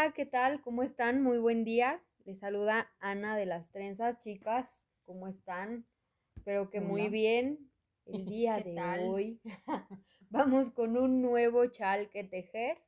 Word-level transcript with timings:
Hola, 0.00 0.12
¿qué 0.12 0.26
tal? 0.26 0.60
¿Cómo 0.60 0.84
están? 0.84 1.24
Muy 1.24 1.38
buen 1.38 1.64
día. 1.64 2.00
Les 2.24 2.38
saluda 2.38 2.88
Ana 3.00 3.36
de 3.36 3.46
las 3.46 3.72
Trenzas, 3.72 4.20
chicas. 4.20 4.86
¿Cómo 5.04 5.26
están? 5.26 5.88
Espero 6.36 6.70
que 6.70 6.80
muy 6.80 7.08
bien. 7.08 7.72
El 8.06 8.24
día 8.24 8.62
¿Qué 8.62 8.70
de 8.70 8.76
tal? 8.76 9.08
hoy 9.08 9.40
vamos 10.30 10.70
con 10.70 10.96
un 10.96 11.20
nuevo 11.20 11.66
chal 11.66 12.10
que 12.10 12.22
tejer. 12.22 12.78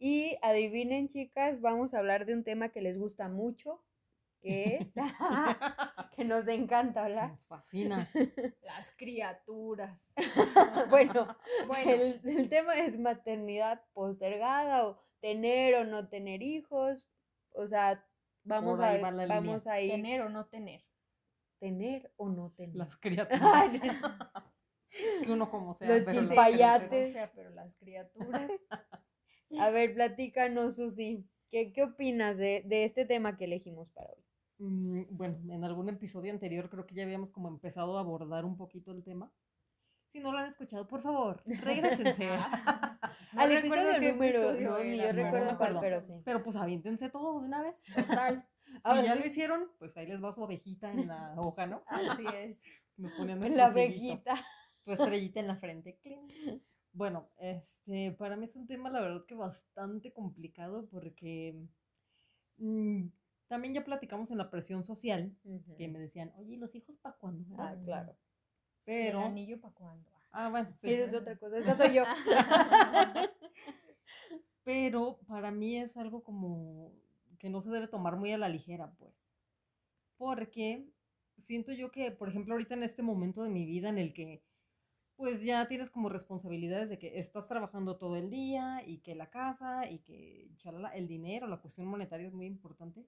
Y 0.00 0.36
adivinen, 0.42 1.06
chicas, 1.06 1.60
vamos 1.60 1.94
a 1.94 2.00
hablar 2.00 2.26
de 2.26 2.34
un 2.34 2.42
tema 2.42 2.70
que 2.70 2.82
les 2.82 2.98
gusta 2.98 3.28
mucho, 3.28 3.84
que 4.40 4.76
es 4.76 4.94
que 6.16 6.24
nos 6.24 6.46
encanta 6.48 7.04
hablar. 7.04 7.30
Nos 7.30 7.46
fascina. 7.46 8.08
Las 8.62 8.90
criaturas. 8.96 10.12
Bueno, 10.90 11.36
Bueno, 11.66 11.90
el, 11.90 12.20
el 12.24 12.48
tema 12.48 12.74
es 12.74 12.98
maternidad 12.98 13.82
postergada 13.92 14.86
o 14.86 15.00
tener 15.20 15.74
o 15.76 15.84
no 15.84 16.08
tener 16.08 16.42
hijos. 16.42 17.08
O 17.50 17.66
sea, 17.66 18.04
vamos 18.44 18.80
a, 18.80 18.98
va 18.98 19.10
línea. 19.10 19.26
vamos 19.26 19.66
a 19.66 19.80
ir 19.80 19.92
tener 19.92 20.20
o 20.22 20.28
no 20.28 20.46
tener. 20.46 20.84
tener 21.58 22.12
o 22.16 22.28
no 22.28 22.52
tener. 22.52 22.76
Las 22.76 22.96
criaturas. 22.96 23.74
Es 24.90 25.26
que 25.26 25.32
uno 25.32 25.50
como 25.50 25.74
sea. 25.74 25.88
Los 25.88 26.04
pero 26.04 26.26
sea, 26.26 27.30
pero 27.34 27.50
las 27.50 27.76
criaturas. 27.76 28.50
A 29.58 29.70
ver, 29.70 29.94
platícanos, 29.94 30.76
Susi. 30.76 31.28
¿Qué, 31.50 31.72
qué 31.72 31.82
opinas 31.84 32.36
de, 32.36 32.62
de 32.66 32.84
este 32.84 33.06
tema 33.06 33.36
que 33.38 33.46
elegimos 33.46 33.88
para 33.90 34.10
hoy? 34.10 34.27
Mm, 34.58 35.02
Bueno, 35.10 35.38
en 35.52 35.64
algún 35.64 35.88
episodio 35.88 36.32
anterior 36.32 36.68
creo 36.68 36.86
que 36.86 36.94
ya 36.94 37.04
habíamos 37.04 37.30
como 37.30 37.48
empezado 37.48 37.96
a 37.96 38.00
abordar 38.00 38.44
un 38.44 38.56
poquito 38.56 38.92
el 38.92 39.02
tema. 39.04 39.30
Si 40.12 40.20
no 40.20 40.32
lo 40.32 40.38
han 40.38 40.46
escuchado, 40.46 40.86
por 40.88 41.00
favor, 41.02 41.42
regresense. 41.46 42.28
No 43.30 43.42
Al 43.42 43.52
episodio 43.52 44.12
número, 44.12 44.38
episodio 44.50 44.70
no, 44.70 44.84
ni 44.84 44.96
yo 44.96 45.12
no, 45.12 45.12
recuerdo 45.12 45.58
cuál, 45.58 45.76
acuerdo. 45.76 45.80
pero 45.80 46.02
sí. 46.02 46.12
Pero 46.24 46.42
pues 46.42 46.56
aviéntense 46.56 47.10
todo 47.10 47.40
de 47.40 47.46
una 47.46 47.62
vez. 47.62 47.76
Si 47.84 47.92
Total. 47.92 48.48
Ahora 48.84 49.02
ya 49.02 49.12
sí. 49.14 49.18
lo 49.20 49.26
hicieron, 49.26 49.70
pues 49.78 49.96
ahí 49.96 50.06
les 50.06 50.22
va 50.22 50.32
su 50.34 50.42
abejita 50.44 50.90
en 50.90 51.08
la 51.08 51.34
hoja, 51.36 51.66
¿no? 51.66 51.82
Así 51.86 52.24
es. 52.34 52.62
Nos 52.96 53.12
ponían 53.12 53.38
nuestro 53.38 53.58
la 53.58 53.66
abejita. 53.66 54.34
tu 54.84 54.92
estrellita 54.92 55.40
en 55.40 55.46
la 55.46 55.56
frente. 55.56 55.98
Bueno, 56.92 57.28
este, 57.38 58.12
para 58.12 58.36
mí 58.36 58.44
es 58.46 58.56
un 58.56 58.66
tema, 58.66 58.88
la 58.90 59.00
verdad, 59.00 59.24
que 59.26 59.34
bastante 59.34 60.12
complicado 60.12 60.86
porque 60.90 61.54
mm, 62.56 63.06
también 63.48 63.74
ya 63.74 63.84
platicamos 63.84 64.30
en 64.30 64.38
la 64.38 64.50
presión 64.50 64.84
social 64.84 65.34
que 65.76 65.88
me 65.88 65.98
decían, 65.98 66.32
oye, 66.36 66.54
¿y 66.54 66.56
los 66.56 66.74
hijos 66.74 66.98
para 66.98 67.16
cuándo? 67.16 67.44
Ah, 67.58 67.74
claro. 67.82 68.16
Pero, 68.84 69.20
¿El 69.20 69.26
anillo 69.26 69.60
para 69.60 69.74
cuándo? 69.74 70.10
ah, 70.32 70.50
bueno, 70.50 70.72
sí. 70.76 70.92
Esa 70.92 71.06
es 71.06 71.14
otra 71.14 71.36
cosa. 71.36 71.58
Esa 71.58 71.74
soy 71.74 71.94
yo. 71.94 72.04
pero 74.64 75.18
para 75.26 75.50
mí 75.50 75.76
es 75.76 75.96
algo 75.96 76.22
como 76.22 76.92
que 77.38 77.48
no 77.48 77.60
se 77.60 77.70
debe 77.70 77.88
tomar 77.88 78.16
muy 78.16 78.32
a 78.32 78.38
la 78.38 78.48
ligera, 78.48 78.92
pues. 78.98 79.14
Porque 80.16 80.86
siento 81.38 81.72
yo 81.72 81.90
que, 81.90 82.10
por 82.10 82.28
ejemplo, 82.28 82.54
ahorita 82.54 82.74
en 82.74 82.82
este 82.82 83.02
momento 83.02 83.42
de 83.42 83.50
mi 83.50 83.64
vida 83.64 83.88
en 83.88 83.98
el 83.98 84.12
que 84.12 84.42
pues 85.16 85.42
ya 85.42 85.66
tienes 85.66 85.90
como 85.90 86.08
responsabilidades 86.08 86.90
de 86.90 86.98
que 86.98 87.18
estás 87.18 87.48
trabajando 87.48 87.96
todo 87.96 88.14
el 88.14 88.30
día 88.30 88.84
y 88.86 88.98
que 88.98 89.16
la 89.16 89.30
casa 89.30 89.90
y 89.90 89.98
que 89.98 90.48
chalala, 90.58 90.90
el 90.90 91.08
dinero, 91.08 91.48
la 91.48 91.60
cuestión 91.60 91.88
monetaria 91.88 92.28
es 92.28 92.32
muy 92.32 92.46
importante. 92.46 93.04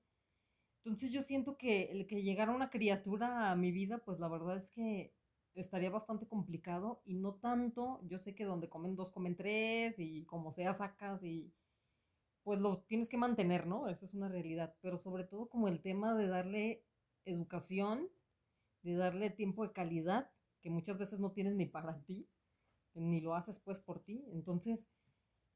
Entonces 0.85 1.13
yo 1.13 1.23
siento 1.23 1.57
que 1.59 1.91
el 1.93 2.07
que 2.07 2.23
llegara 2.23 2.53
una 2.53 2.71
criatura 2.71 3.51
a 3.51 3.57
mi 3.57 3.71
vida, 3.71 3.99
pues 3.99 4.19
la 4.19 4.29
verdad 4.29 4.57
es 4.57 4.69
que 4.71 5.15
estaría 5.55 5.91
bastante 5.91 6.27
complicado 6.27 7.03
y 7.05 7.15
no 7.17 7.35
tanto, 7.35 8.01
yo 8.05 8.19
sé 8.19 8.35
que 8.35 8.45
donde 8.45 8.69
comen 8.69 8.97
dos 8.97 9.11
comen 9.11 9.37
tres 9.37 9.99
y 9.99 10.25
como 10.25 10.53
sea 10.53 10.73
sacas 10.75 11.23
y 11.23 11.53
pues 12.45 12.61
lo 12.61 12.79
tienes 12.85 13.09
que 13.09 13.19
mantener, 13.19 13.67
¿no? 13.67 13.89
Eso 13.89 14.07
es 14.07 14.15
una 14.15 14.29
realidad, 14.29 14.75
pero 14.81 14.99
sobre 14.99 15.25
todo 15.25 15.49
como 15.49 15.69
el 15.69 15.83
tema 15.83 16.15
de 16.15 16.29
darle 16.29 16.85
educación, 17.27 18.09
de 18.83 18.95
darle 18.95 19.31
tiempo 19.31 19.63
de 19.67 19.73
calidad, 19.73 20.31
que 20.63 20.71
muchas 20.71 20.99
veces 20.99 21.21
no 21.21 21.33
tienes 21.33 21.55
ni 21.55 21.67
para 21.67 22.01
ti, 22.05 22.27
ni 22.95 23.21
lo 23.21 23.35
haces 23.35 23.61
pues 23.61 23.79
por 23.79 24.03
ti. 24.03 24.25
Entonces, 24.33 24.87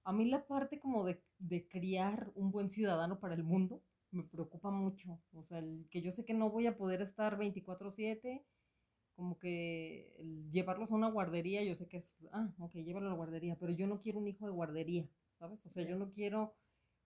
a 0.05 0.13
mí 0.13 0.27
la 0.27 0.47
parte 0.47 0.79
como 0.79 1.05
de, 1.05 1.23
de 1.39 1.67
criar 1.69 2.31
un 2.34 2.51
buen 2.51 2.71
ciudadano 2.71 3.19
para 3.21 3.34
el 3.34 3.45
mundo 3.45 3.83
me 4.15 4.25
preocupa 4.25 4.71
mucho. 4.71 5.21
O 5.33 5.43
sea, 5.45 5.59
el 5.59 5.87
que 5.91 6.03
yo 6.03 6.11
sé 6.13 6.25
que 6.25 6.35
no 6.35 6.51
voy 6.51 6.67
a 6.67 6.77
poder 6.77 7.03
estar 7.03 7.37
24/7, 7.39 8.45
como 9.15 9.39
que 9.39 10.15
el 10.19 10.51
llevarlos 10.51 10.91
a 10.91 10.97
una 10.97 11.11
guardería, 11.11 11.63
yo 11.63 11.75
sé 11.75 11.87
que 11.89 11.99
es, 11.99 12.19
ah, 12.33 12.53
ok, 12.59 12.75
llévalo 12.75 13.07
a 13.07 13.11
la 13.11 13.17
guardería, 13.17 13.57
pero 13.57 13.73
yo 13.73 13.87
no 13.87 14.01
quiero 14.01 14.19
un 14.19 14.29
hijo 14.29 14.47
de 14.47 14.53
guardería, 14.53 15.09
¿sabes? 15.39 15.65
O 15.67 15.71
sea, 15.71 15.85
yo 15.85 15.97
no 15.97 16.11
quiero 16.11 16.55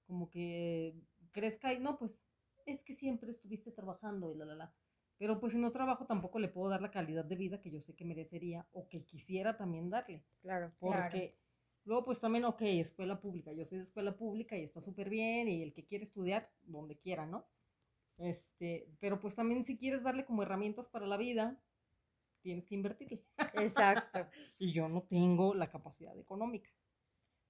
como 0.06 0.30
que 0.30 0.94
crezca 1.32 1.72
y 1.74 1.80
no, 1.80 1.98
pues 1.98 2.18
es 2.66 2.82
que 2.82 2.94
siempre 2.94 3.30
estuviste 3.30 3.72
trabajando 3.72 4.32
y 4.32 4.36
la, 4.36 4.44
la, 4.44 4.54
la. 4.54 4.74
Pero 5.18 5.40
pues 5.40 5.52
si 5.52 5.58
no 5.58 5.72
trabajo 5.72 6.06
tampoco 6.06 6.38
le 6.38 6.48
puedo 6.48 6.70
dar 6.70 6.80
la 6.80 6.90
calidad 6.90 7.24
de 7.24 7.36
vida 7.36 7.60
que 7.60 7.70
yo 7.70 7.80
sé 7.80 7.94
que 7.94 8.04
merecería 8.04 8.66
o 8.72 8.88
que 8.88 9.04
quisiera 9.04 9.56
también 9.56 9.90
darle. 9.90 10.24
Claro. 10.40 10.72
Porque 10.78 11.36
luego 11.88 12.04
pues 12.04 12.20
también, 12.20 12.44
ok, 12.44 12.60
escuela 12.60 13.18
pública, 13.18 13.50
yo 13.52 13.64
soy 13.64 13.78
de 13.78 13.84
escuela 13.84 14.14
pública 14.14 14.56
y 14.58 14.62
está 14.62 14.82
súper 14.82 15.08
bien 15.08 15.48
y 15.48 15.62
el 15.62 15.72
que 15.72 15.86
quiere 15.86 16.04
estudiar, 16.04 16.50
donde 16.62 16.98
quiera, 16.98 17.24
¿no? 17.24 17.46
Este, 18.18 18.86
pero 19.00 19.20
pues 19.20 19.34
también 19.34 19.64
si 19.64 19.78
quieres 19.78 20.02
darle 20.02 20.26
como 20.26 20.42
herramientas 20.42 20.88
para 20.88 21.06
la 21.06 21.16
vida, 21.16 21.58
tienes 22.42 22.68
que 22.68 22.74
invertirle. 22.74 23.24
Exacto. 23.54 24.26
Y 24.58 24.72
yo 24.72 24.88
no 24.88 25.02
tengo 25.02 25.54
la 25.54 25.70
capacidad 25.70 26.16
económica. 26.18 26.68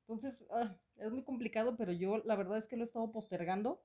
Entonces, 0.06 0.46
ah, 0.50 0.76
es 0.96 1.10
muy 1.10 1.24
complicado, 1.24 1.76
pero 1.76 1.90
yo 1.92 2.18
la 2.18 2.36
verdad 2.36 2.58
es 2.58 2.68
que 2.68 2.76
lo 2.76 2.84
he 2.84 2.86
estado 2.86 3.10
postergando 3.10 3.82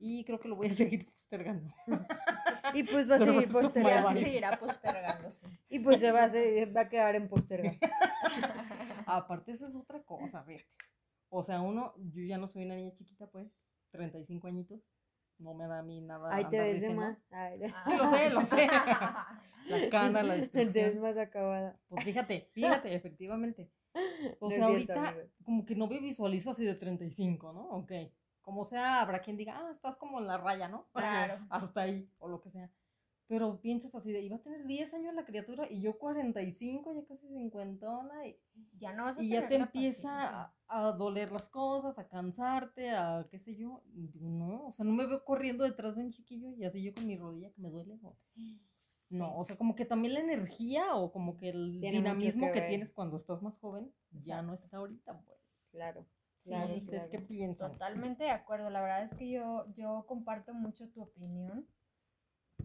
y 0.00 0.24
creo 0.24 0.40
que 0.40 0.48
lo 0.48 0.56
voy 0.56 0.66
a 0.66 0.72
seguir 0.72 1.06
postergando. 1.06 1.72
Y 2.74 2.82
pues 2.84 3.10
va 3.10 3.16
a 3.16 3.18
seguir 3.18 3.42
Y 3.42 3.46
postergando. 3.46 4.20
seguirá 4.20 4.58
postergándose. 4.58 5.46
Y 5.68 5.78
pues 5.80 6.00
se 6.00 6.12
va 6.12 6.24
a, 6.24 6.28
se- 6.30 6.66
va 6.66 6.82
a 6.82 6.88
quedar 6.88 7.14
en 7.16 7.28
postergado. 7.28 7.76
Aparte, 9.06 9.52
esa 9.52 9.66
es 9.66 9.74
otra 9.74 10.02
cosa, 10.02 10.42
fíjate. 10.44 10.66
O 11.28 11.42
sea, 11.42 11.60
uno, 11.60 11.94
yo 11.96 12.22
ya 12.24 12.38
no 12.38 12.48
soy 12.48 12.64
una 12.64 12.74
niña 12.76 12.92
chiquita, 12.92 13.26
pues, 13.28 13.48
35 13.90 14.46
añitos. 14.48 14.80
No 15.38 15.54
me 15.54 15.66
da 15.66 15.78
a 15.78 15.82
mí 15.82 16.00
nada. 16.02 16.34
Ahí 16.34 16.44
te 16.46 16.58
ves 16.60 16.80
de 16.82 16.94
más. 16.94 17.16
Ay, 17.30 17.58
Sí, 17.86 17.96
lo 17.96 18.08
sé, 18.10 18.30
lo 18.30 18.44
sé. 18.44 18.66
La 18.66 19.26
cana, 19.90 20.22
la 20.22 20.34
Te 20.34 20.40
ves 20.40 20.52
destrucción. 20.52 21.00
más 21.00 21.16
acabada. 21.16 21.78
Pues 21.88 22.04
fíjate, 22.04 22.48
fíjate, 22.52 22.94
efectivamente. 22.94 23.70
O 24.38 24.48
No 24.48 24.50
sea, 24.50 24.66
cierto, 24.66 24.66
ahorita 24.68 25.08
amigo. 25.08 25.26
como 25.44 25.64
que 25.66 25.74
no 25.74 25.86
me 25.88 25.98
visualizo 25.98 26.50
así 26.50 26.64
de 26.64 26.74
35, 26.76 27.52
¿no? 27.52 27.62
Ok. 27.70 27.90
Como 28.42 28.64
sea, 28.64 29.00
habrá 29.00 29.20
quien 29.20 29.36
diga, 29.36 29.56
ah, 29.58 29.70
estás 29.72 29.96
como 29.96 30.18
en 30.18 30.26
la 30.26 30.38
raya, 30.38 30.68
¿no? 30.68 30.86
Claro. 30.94 31.46
Hasta 31.50 31.82
ahí, 31.82 32.08
o 32.18 32.28
lo 32.28 32.40
que 32.40 32.50
sea. 32.50 32.70
Pero 33.26 33.60
piensas 33.60 33.94
así 33.94 34.10
de, 34.10 34.22
iba 34.22 34.36
a 34.36 34.42
tener 34.42 34.66
10 34.66 34.92
años 34.92 35.14
la 35.14 35.24
criatura 35.24 35.68
y 35.70 35.80
yo 35.80 35.98
45, 35.98 36.92
ya 36.92 37.04
casi 37.06 37.28
cincuentona, 37.28 38.26
y, 38.26 38.36
Ya 38.76 38.92
no 38.92 39.04
vas 39.04 39.18
a 39.18 39.22
y 39.22 39.28
ya 39.28 39.46
te 39.46 39.54
empieza 39.54 40.42
a, 40.42 40.54
a 40.66 40.92
doler 40.92 41.30
las 41.30 41.48
cosas, 41.48 41.96
a 42.00 42.08
cansarte, 42.08 42.90
a 42.90 43.28
qué 43.30 43.38
sé 43.38 43.54
yo. 43.54 43.82
No, 44.14 44.66
o 44.66 44.72
sea, 44.72 44.84
no 44.84 44.92
me 44.92 45.06
veo 45.06 45.24
corriendo 45.24 45.62
detrás 45.62 45.94
de 45.94 46.02
un 46.02 46.10
chiquillo 46.10 46.52
y 46.56 46.64
así 46.64 46.82
yo 46.82 46.92
con 46.92 47.06
mi 47.06 47.16
rodilla 47.16 47.52
que 47.52 47.60
me 47.60 47.70
duele. 47.70 47.98
o- 48.02 48.16
No, 49.10 49.36
o 49.36 49.44
sea, 49.44 49.56
como 49.56 49.74
que 49.74 49.84
también 49.84 50.14
la 50.14 50.20
energía 50.20 50.94
o 50.94 51.10
como 51.10 51.36
que 51.36 51.48
el 51.48 51.80
Tiene 51.80 51.98
dinamismo 51.98 52.52
que 52.52 52.60
tienes 52.62 52.92
cuando 52.92 53.16
estás 53.16 53.42
más 53.42 53.58
joven 53.58 53.92
ya 54.12 54.40
no 54.40 54.54
está 54.54 54.76
ahorita, 54.76 55.20
pues. 55.26 55.38
Claro. 55.72 56.06
Sí, 56.40 56.50
claro, 56.50 56.74
ustedes 56.74 57.08
qué 57.08 57.18
piensan. 57.18 57.72
Totalmente 57.72 58.24
de 58.24 58.30
acuerdo. 58.30 58.70
La 58.70 58.80
verdad 58.80 59.04
es 59.04 59.14
que 59.14 59.30
yo, 59.30 59.66
yo 59.74 60.06
comparto 60.08 60.54
mucho 60.54 60.88
tu 60.88 61.02
opinión. 61.02 61.68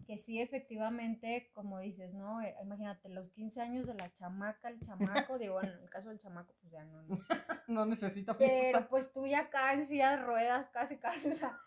Que 0.07 0.17
sí, 0.17 0.41
efectivamente, 0.41 1.51
como 1.53 1.79
dices, 1.79 2.13
¿no? 2.13 2.41
Eh, 2.41 2.55
Imagínate, 2.61 3.09
los 3.09 3.31
15 3.31 3.61
años 3.61 3.87
de 3.87 3.95
la 3.95 4.13
chamaca, 4.13 4.69
el 4.69 4.79
chamaco, 4.79 5.37
digo, 5.37 5.53
bueno, 5.53 5.73
en 5.73 5.81
el 5.81 5.89
caso 5.89 6.09
del 6.09 6.19
chamaco, 6.19 6.53
pues 6.61 6.71
ya 6.71 6.83
no. 6.85 7.01
no. 7.03 7.19
No 7.67 7.85
necesita 7.85 8.35
fiesta. 8.35 8.55
Pero 8.55 8.87
pues 8.87 9.11
tú 9.11 9.25
ya 9.25 9.39
acá 9.41 9.73
en 9.73 9.83
silla 9.83 10.11
de 10.11 10.17
ruedas, 10.17 10.69
casi, 10.69 10.97
casi, 10.97 11.29
o 11.29 11.33
sea, 11.33 11.57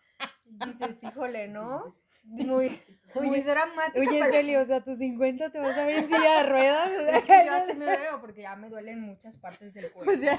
dices, 0.45 1.03
híjole, 1.03 1.49
¿no? 1.49 1.97
Muy, 2.29 2.71
muy 3.15 3.31
Oye, 3.31 3.43
dramático. 3.43 3.99
Oye, 4.01 4.21
pero- 4.21 4.33
Celi, 4.33 4.57
o 4.57 4.65
sea, 4.65 4.83
tus 4.85 4.99
50 4.99 5.51
te 5.51 5.59
vas 5.59 5.77
a 5.79 5.87
ver 5.87 5.97
en 6.01 6.07
silla 6.09 6.43
de 6.43 6.49
ruedas. 6.49 6.91
O 6.91 7.05
sea, 7.05 7.17
Es 7.17 7.25
que 7.25 7.43
yo 7.47 7.53
así 7.55 7.77
me 7.77 7.87
veo 7.87 8.21
porque 8.21 8.43
ya 8.43 8.55
me 8.55 8.69
duelen 8.69 9.01
muchas 9.01 9.39
partes 9.39 9.73
del 9.75 9.91
cuerpo. 9.93 10.13
O 10.13 10.17
sea, 10.17 10.39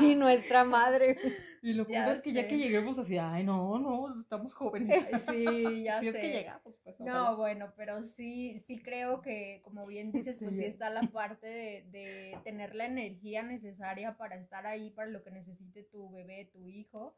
y 0.00 0.14
nuestra 0.14 0.62
madre. 0.64 1.18
Y 1.60 1.72
lo 1.72 1.86
peor 1.86 2.08
es 2.14 2.22
que 2.22 2.32
ya 2.32 2.46
que 2.46 2.56
lleguemos 2.56 2.98
así, 2.98 3.18
ay, 3.18 3.42
no, 3.42 3.78
no, 3.80 4.18
estamos 4.20 4.54
jóvenes. 4.54 5.06
Sí, 5.28 5.82
ya 5.82 5.98
si 6.00 6.04
sé. 6.04 6.08
es 6.10 6.14
que 6.22 6.32
llegamos, 6.32 6.74
pues. 6.84 7.00
No, 7.00 7.22
ojalá. 7.22 7.30
bueno, 7.36 7.72
pero 7.76 8.02
sí, 8.04 8.60
sí 8.60 8.80
creo 8.80 9.20
que, 9.20 9.60
como 9.64 9.84
bien 9.86 10.12
dices, 10.12 10.36
pues 10.38 10.52
sí 10.56 10.62
Sí. 10.62 10.64
está 10.68 10.90
la 10.90 11.02
parte 11.02 11.46
de, 11.48 11.84
de 11.90 12.38
tener 12.44 12.74
la 12.76 12.84
energía 12.86 13.42
necesaria 13.42 14.16
para 14.16 14.36
estar 14.36 14.66
ahí 14.66 14.90
para 14.90 15.08
lo 15.08 15.22
que 15.24 15.30
necesite 15.32 15.82
tu 15.82 16.10
bebé, 16.12 16.48
tu 16.52 16.68
hijo. 16.68 17.16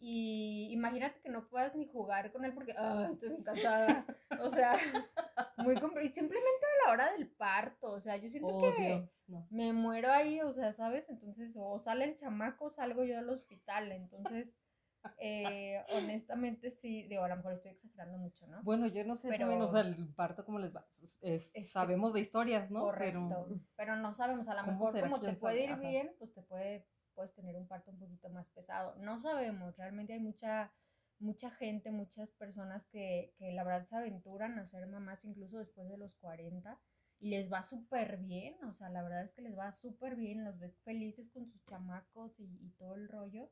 Y 0.00 0.68
imagínate 0.70 1.20
que 1.20 1.28
no 1.28 1.48
puedas 1.48 1.74
ni 1.74 1.86
jugar 1.86 2.30
con 2.32 2.44
él 2.44 2.54
porque, 2.54 2.74
ah, 2.76 3.08
estoy 3.10 3.30
bien 3.30 3.42
cansada. 3.42 4.06
O 4.40 4.48
sea, 4.50 4.74
muy 5.58 5.74
y 5.74 6.08
simplemente 6.08 6.66
a 6.84 6.86
la 6.86 6.92
hora 6.92 7.12
del 7.12 7.28
parto, 7.28 7.92
o 7.92 8.00
sea, 8.00 8.16
yo 8.16 8.28
siento 8.28 8.54
Oh, 8.54 8.60
que 8.60 8.82
Dios, 8.82 9.10
no. 9.26 9.46
me 9.50 9.72
muero 9.72 10.10
ahí, 10.12 10.40
o 10.40 10.52
sea, 10.52 10.72
¿sabes? 10.72 11.08
Entonces, 11.10 11.52
o 11.56 11.78
sale 11.80 12.04
el 12.04 12.14
chamaco 12.16 12.66
o 12.66 12.70
salgo 12.70 13.04
yo 13.04 13.18
al 13.18 13.28
hospital, 13.28 13.90
entonces, 13.92 14.54
Eh, 15.20 15.80
honestamente 15.94 16.70
sí, 16.70 17.04
digo, 17.04 17.22
a 17.22 17.28
lo 17.28 17.36
mejor 17.36 17.52
estoy 17.54 17.70
exagerando 17.70 18.18
mucho, 18.18 18.46
¿no? 18.48 18.62
Bueno, 18.64 18.88
yo 18.88 19.04
no 19.04 19.16
sé 19.16 19.28
Pero- 19.28 19.42
también, 19.46 19.62
o 19.62 19.68
sea, 19.68 19.80
el 19.80 20.12
parto 20.14 20.44
cómo 20.44 20.58
les 20.58 20.74
va. 20.74 20.86
Es- 21.22 21.52
sabemos 21.70 22.12
de 22.12 22.20
historias, 22.20 22.70
¿no? 22.70 22.80
Correcto. 22.80 23.46
Pero, 23.48 23.60
Pero, 23.76 23.96
no 23.96 24.12
sabemos, 24.12 24.48
a 24.48 24.54
lo 24.54 24.60
¿Cómo 24.64 24.72
mejor 24.72 25.00
como 25.00 25.20
te 25.20 25.26
¿Quién 25.26 25.38
puede 25.38 25.54
sabe? 25.60 25.64
ir 25.64 25.70
Ajá. 25.70 25.80
bien, 25.88 26.14
pues 26.18 26.34
te 26.34 26.42
puede, 26.42 26.86
puedes 27.18 27.34
tener 27.34 27.56
un 27.56 27.66
parto 27.66 27.90
un 27.90 27.98
poquito 27.98 28.30
más 28.30 28.48
pesado. 28.50 28.94
No 29.00 29.18
sabemos, 29.18 29.76
realmente 29.76 30.12
hay 30.12 30.20
mucha, 30.20 30.72
mucha 31.18 31.50
gente, 31.50 31.90
muchas 31.90 32.30
personas 32.30 32.86
que, 32.86 33.34
que 33.36 33.50
la 33.50 33.64
verdad 33.64 33.84
se 33.86 33.96
aventuran 33.96 34.56
a 34.56 34.68
ser 34.68 34.86
mamás 34.86 35.24
incluso 35.24 35.58
después 35.58 35.88
de 35.88 35.98
los 35.98 36.14
40 36.14 36.78
y 37.18 37.30
les 37.30 37.52
va 37.52 37.64
súper 37.64 38.18
bien, 38.18 38.54
o 38.62 38.72
sea, 38.72 38.88
la 38.88 39.02
verdad 39.02 39.24
es 39.24 39.32
que 39.32 39.42
les 39.42 39.58
va 39.58 39.72
súper 39.72 40.14
bien, 40.14 40.44
los 40.44 40.60
ves 40.60 40.78
felices 40.84 41.28
con 41.28 41.48
sus 41.48 41.64
chamacos 41.64 42.38
y, 42.38 42.44
y 42.44 42.70
todo 42.78 42.94
el 42.94 43.08
rollo. 43.08 43.50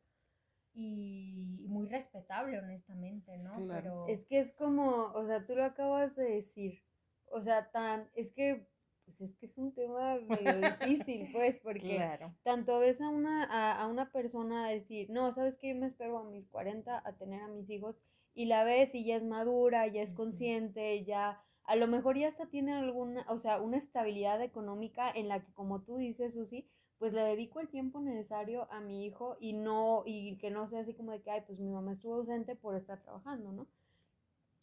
Y, 0.73 1.57
y 1.65 1.67
muy 1.67 1.89
respetable, 1.89 2.61
honestamente, 2.61 3.37
¿no? 3.39 3.57
Claro. 3.65 4.05
Pero 4.05 4.07
Es 4.07 4.27
que 4.27 4.39
es 4.39 4.53
como, 4.53 5.07
o 5.15 5.27
sea, 5.27 5.45
tú 5.45 5.57
lo 5.57 5.65
acabas 5.65 6.15
de 6.15 6.25
decir. 6.25 6.85
O 7.25 7.41
sea, 7.41 7.73
tan, 7.73 8.09
es 8.15 8.31
que, 8.31 8.69
pues 9.07 9.21
es 9.21 9.35
que 9.37 9.47
es 9.47 9.57
un 9.57 9.73
tema 9.73 10.17
medio 10.17 10.61
difícil, 10.81 11.31
pues, 11.33 11.61
porque 11.61 11.97
claro. 11.97 12.35
tanto 12.43 12.79
ves 12.81 13.01
a 13.01 13.09
una, 13.09 13.45
a, 13.45 13.81
a 13.81 13.87
una 13.87 14.13
persona 14.13 14.69
decir, 14.69 15.09
no, 15.09 15.33
sabes 15.33 15.57
que 15.57 15.69
yo 15.69 15.77
me 15.77 15.87
espero 15.87 16.19
a 16.19 16.25
mis 16.25 16.47
40 16.49 17.03
a 17.03 17.13
tener 17.17 17.41
a 17.41 17.49
mis 17.49 17.71
hijos, 17.71 18.03
y 18.35 18.45
la 18.45 18.65
ves 18.65 18.95
y 18.95 19.05
ya 19.05 19.17
es 19.17 19.25
madura, 19.25 19.87
ya 19.87 20.03
es 20.03 20.13
consciente, 20.13 21.05
ya, 21.05 21.41
a 21.65 21.77
lo 21.77 21.87
mejor 21.87 22.19
ya 22.19 22.29
hasta 22.29 22.47
tiene 22.47 22.75
alguna, 22.75 23.25
o 23.29 23.39
sea, 23.39 23.63
una 23.63 23.79
estabilidad 23.79 24.43
económica 24.43 25.11
en 25.11 25.29
la 25.29 25.43
que, 25.43 25.53
como 25.55 25.83
tú 25.83 25.97
dices, 25.97 26.35
Susi, 26.35 26.69
pues 26.99 27.13
le 27.13 27.23
dedico 27.23 27.61
el 27.61 27.69
tiempo 27.69 28.01
necesario 28.01 28.71
a 28.71 28.81
mi 28.81 29.07
hijo 29.07 29.37
y 29.41 29.53
no, 29.53 30.03
y 30.05 30.37
que 30.39 30.51
no 30.51 30.67
sea 30.67 30.81
así 30.81 30.95
como 30.95 31.13
de 31.13 31.23
que, 31.23 31.31
ay, 31.31 31.43
pues 31.47 31.61
mi 31.61 31.71
mamá 31.71 31.93
estuvo 31.93 32.15
ausente 32.15 32.57
por 32.57 32.75
estar 32.75 33.01
trabajando, 33.01 33.53
¿no? 33.53 33.67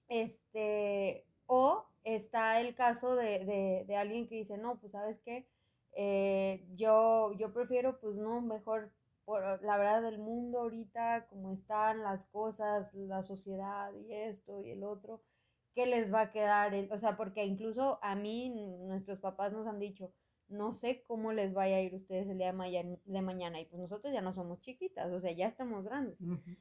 Este, 0.07 1.25
o 1.47 1.85
está 2.03 2.59
el 2.61 2.75
caso 2.75 3.15
de, 3.15 3.45
de, 3.45 3.85
de 3.87 3.95
alguien 3.97 4.27
que 4.27 4.35
dice, 4.35 4.57
no, 4.57 4.79
pues 4.79 4.91
sabes 4.93 5.19
qué, 5.19 5.47
Eh, 5.95 6.65
yo, 6.75 7.33
yo 7.37 7.53
prefiero, 7.53 7.99
pues 7.99 8.17
no, 8.17 8.41
mejor, 8.41 8.91
por 9.25 9.61
la 9.63 9.77
verdad 9.77 10.01
del 10.01 10.17
mundo 10.19 10.59
ahorita, 10.61 11.27
como 11.29 11.51
están 11.53 12.01
las 12.03 12.25
cosas, 12.25 12.93
la 12.95 13.21
sociedad 13.23 13.93
y 13.93 14.11
esto 14.13 14.59
y 14.61 14.71
el 14.71 14.83
otro, 14.83 15.21
¿qué 15.75 15.85
les 15.85 16.11
va 16.13 16.21
a 16.21 16.31
quedar? 16.31 16.73
O 16.91 16.97
sea, 16.97 17.15
porque 17.17 17.45
incluso 17.45 17.99
a 18.01 18.15
mí, 18.15 18.49
nuestros 18.49 19.19
papás 19.19 19.53
nos 19.53 19.67
han 19.67 19.79
dicho, 19.79 20.11
no 20.49 20.73
sé 20.73 21.03
cómo 21.07 21.31
les 21.33 21.53
vaya 21.53 21.77
a 21.77 21.81
ir 21.81 21.93
a 21.93 21.95
ustedes 21.95 22.27
el 22.29 22.37
día 22.37 22.47
de, 22.47 22.53
mañana, 22.53 22.97
de 23.05 23.21
mañana, 23.21 23.59
y 23.59 23.65
pues 23.65 23.81
nosotros 23.81 24.13
ya 24.13 24.21
no 24.21 24.33
somos 24.33 24.59
chiquitas, 24.61 25.11
o 25.11 25.19
sea, 25.19 25.31
ya 25.31 25.47
estamos 25.47 25.83
grandes. 25.85 26.19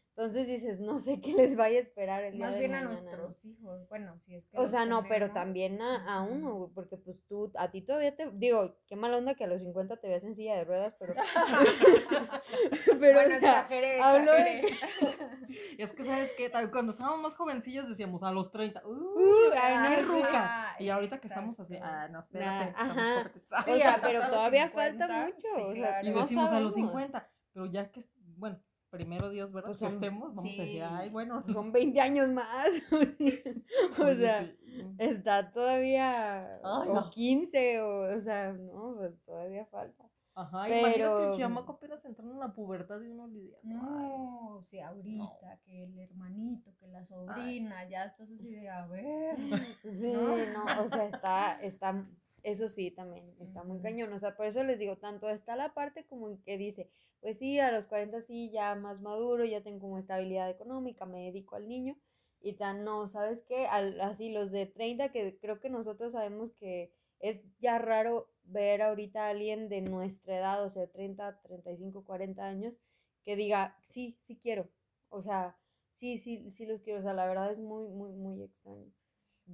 Entonces 0.08 0.46
dices, 0.46 0.81
no 0.81 0.99
sé 0.99 1.20
qué 1.20 1.32
les 1.34 1.56
vaya 1.56 1.76
a 1.79 1.81
esperar 1.81 2.25
el 2.25 2.32
día 2.34 2.46
más 2.46 2.52
de 2.55 2.58
bien 2.61 2.75
a 2.75 2.82
mañana. 2.84 3.00
nuestros 3.00 3.44
hijos, 3.44 3.88
bueno, 3.88 4.19
si 4.20 4.34
es 4.37 4.46
que 4.46 4.58
O 4.58 4.67
sea, 4.69 4.87
no, 4.87 5.05
pero 5.08 5.31
también 5.32 5.81
a, 5.82 6.23
uno, 6.23 6.55
güey, 6.55 6.70
porque 6.75 6.96
pues 6.96 7.23
tú, 7.26 7.50
a 7.56 7.70
ti 7.70 7.82
todavía 7.82 8.14
te, 8.17 8.31
digo, 8.32 8.76
qué 8.87 8.96
mala 8.96 9.19
onda 9.19 9.34
que 9.34 9.44
a 9.44 9.46
los 9.46 9.61
50 9.61 9.96
te 9.99 10.08
veas 10.08 10.25
en 10.25 10.35
silla 10.35 10.56
de 10.56 10.64
ruedas, 10.64 10.94
pero, 10.99 11.14
pero, 13.00 13.14
bueno, 13.14 13.37
o 13.37 13.40
sea, 13.40 13.61
exageré, 13.61 14.00
hablo 14.00 14.32
de. 14.32 14.62
Es 15.76 15.93
que, 15.93 16.05
¿sabes 16.05 16.31
qué? 16.37 16.49
Tal- 16.49 16.70
Cuando 16.70 16.93
estábamos 16.93 17.20
más 17.20 17.35
jovencillos 17.35 17.87
decíamos 17.87 18.23
a 18.23 18.32
los 18.32 18.50
30, 18.50 18.82
¡uh! 18.87 18.90
Uh, 18.90 19.52
ay, 19.61 19.76
no, 19.76 19.88
¡Qué 19.90 19.96
sí. 19.96 20.02
rucas! 20.02 20.81
Y 20.81 20.88
ahorita 20.88 21.20
que 21.20 21.28
estamos 21.28 21.61
así, 21.61 21.76
ah, 21.82 22.08
no, 22.11 22.20
espérate, 22.20 22.64
Nah, 22.64 22.69
estamos 22.70 22.96
ajá. 22.96 23.32
Sí, 23.64 23.81
pero 24.02 24.20
todavía 24.29 24.69
50, 24.69 25.06
falta 25.08 25.25
mucho, 25.26 25.46
sí, 25.56 25.62
o 25.62 25.73
sea, 25.73 25.75
claro. 25.75 26.06
Y 26.08 26.11
no 26.11 26.20
decimos 26.23 26.50
a 26.50 26.61
los 26.61 26.70
sabemos. 26.73 26.93
50, 26.93 27.31
pero 27.52 27.67
ya 27.67 27.90
que, 27.90 28.05
bueno, 28.37 28.61
primero 28.90 29.31
Dios, 29.31 29.52
¿verdad? 29.52 29.69
Pues 29.69 29.79
que 29.79 29.84
son- 29.87 29.94
estemos, 29.94 30.34
vamos 30.34 30.44
a 30.58 30.62
decir, 30.62 30.82
ay, 30.82 31.08
bueno. 31.11 31.43
Son 31.52 31.73
20 31.73 32.00
años 32.00 32.29
más, 32.29 32.69
o 33.99 34.14
sea, 34.14 34.44
sí. 34.67 34.94
está 34.99 35.50
todavía, 35.50 36.56
Ay, 36.62 36.88
o 36.88 36.94
no. 36.94 37.11
15, 37.11 37.81
o, 37.81 38.17
o 38.17 38.20
sea, 38.20 38.52
no, 38.52 38.94
pues 38.96 39.23
todavía 39.23 39.64
falta. 39.67 40.08
Ajá, 40.35 40.67
imagínate 40.67 40.94
pero- 40.99 41.31
el 41.32 41.38
chamaco 41.38 41.73
apenas 41.73 42.02
entrando 42.06 42.32
en 42.32 42.40
la 42.40 42.55
pubertad 42.55 42.99
y 43.02 43.06
uno 43.08 43.26
lidia. 43.26 43.58
No, 43.64 44.56
o 44.56 44.62
sea, 44.62 44.88
ahorita, 44.88 45.61
que 45.62 45.85
el 45.85 45.99
hermanito, 45.99 46.75
que 46.78 46.88
la 46.88 47.05
sobrina, 47.05 47.87
ya 47.87 48.05
estás 48.06 48.31
así 48.31 48.50
de, 48.50 48.70
a 48.70 48.87
ver. 48.87 49.37
Sí, 49.82 50.11
¿no? 50.11 50.28
no, 50.28 50.85
o 50.87 50.88
sea, 50.88 51.05
está, 51.06 51.61
está, 51.61 52.06
eso 52.43 52.69
sí, 52.69 52.91
también 52.91 53.35
está 53.41 53.62
muy 53.65 53.81
cañón, 53.81 54.12
o 54.12 54.19
sea, 54.19 54.37
por 54.37 54.47
eso 54.47 54.62
les 54.65 54.79
digo, 54.79 54.97
tanto 54.99 55.29
está 55.31 55.56
la 55.56 55.75
parte 55.75 56.05
como 56.06 56.43
que 56.44 56.59
dice, 56.59 56.91
pues 57.21 57.39
sí, 57.39 57.59
a 57.61 57.71
los 57.73 57.87
40 57.87 58.21
sí, 58.21 58.50
ya 58.50 58.75
más 58.75 59.00
maduro, 59.00 59.44
ya 59.44 59.62
tengo 59.62 59.81
como 59.81 59.99
estabilidad 59.99 60.50
económica, 60.50 61.06
me 61.06 61.25
dedico 61.25 61.56
al 61.56 61.69
niño, 61.69 61.97
y 62.41 62.55
tan 62.55 62.85
no, 62.85 63.09
¿sabes 63.09 63.43
qué? 63.43 63.67
Al- 63.67 64.00
así 64.00 64.31
los 64.33 64.50
de 64.50 64.67
30, 64.67 65.12
que 65.12 65.39
creo 65.39 65.61
que 65.61 65.71
nosotros 65.71 66.12
sabemos 66.12 66.53
que 66.55 66.93
es 67.21 67.44
ya 67.59 67.79
raro 67.79 68.29
ver 68.43 68.83
ahorita 68.83 69.27
a 69.27 69.31
alguien 69.31 69.69
de 69.69 69.81
nuestra 69.81 70.37
edad, 70.38 70.65
o 70.65 70.71
sea, 70.71 70.87
30, 70.88 71.41
35, 71.43 72.05
40 72.05 72.45
años, 72.47 72.81
que 73.25 73.37
diga, 73.37 73.79
sí, 73.85 74.19
sí 74.21 74.37
quiero, 74.37 74.69
o 75.09 75.23
sea, 75.23 75.56
sí, 75.95 76.19
sí, 76.19 76.50
sí 76.50 76.67
los 76.67 76.83
quiero, 76.83 76.99
o 77.00 77.03
sea, 77.03 77.15
la 77.15 77.27
verdad 77.27 77.50
es 77.53 77.61
muy, 77.61 77.87
muy, 77.88 78.12
muy 78.12 78.43
extraño. 78.43 78.91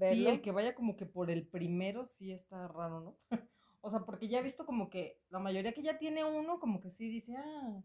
Sí, 0.01 0.27
el 0.27 0.41
que 0.43 0.53
vaya 0.53 0.75
como 0.75 0.97
que 0.97 1.07
por 1.07 1.31
el 1.31 1.47
primero 1.47 2.07
sí 2.07 2.33
está 2.33 2.69
raro, 2.69 3.01
¿no? 3.01 3.19
O 3.81 3.91
sea, 3.91 4.01
porque 4.01 4.29
ya 4.29 4.41
he 4.41 4.43
visto 4.43 4.67
como 4.67 4.91
que 4.91 5.23
la 5.31 5.39
mayoría 5.39 5.73
que 5.73 5.83
ya 5.83 5.99
tiene 5.99 6.25
uno, 6.25 6.59
como 6.59 6.81
que 6.81 6.91
sí 6.91 7.09
dice, 7.09 7.37
ah, 7.37 7.81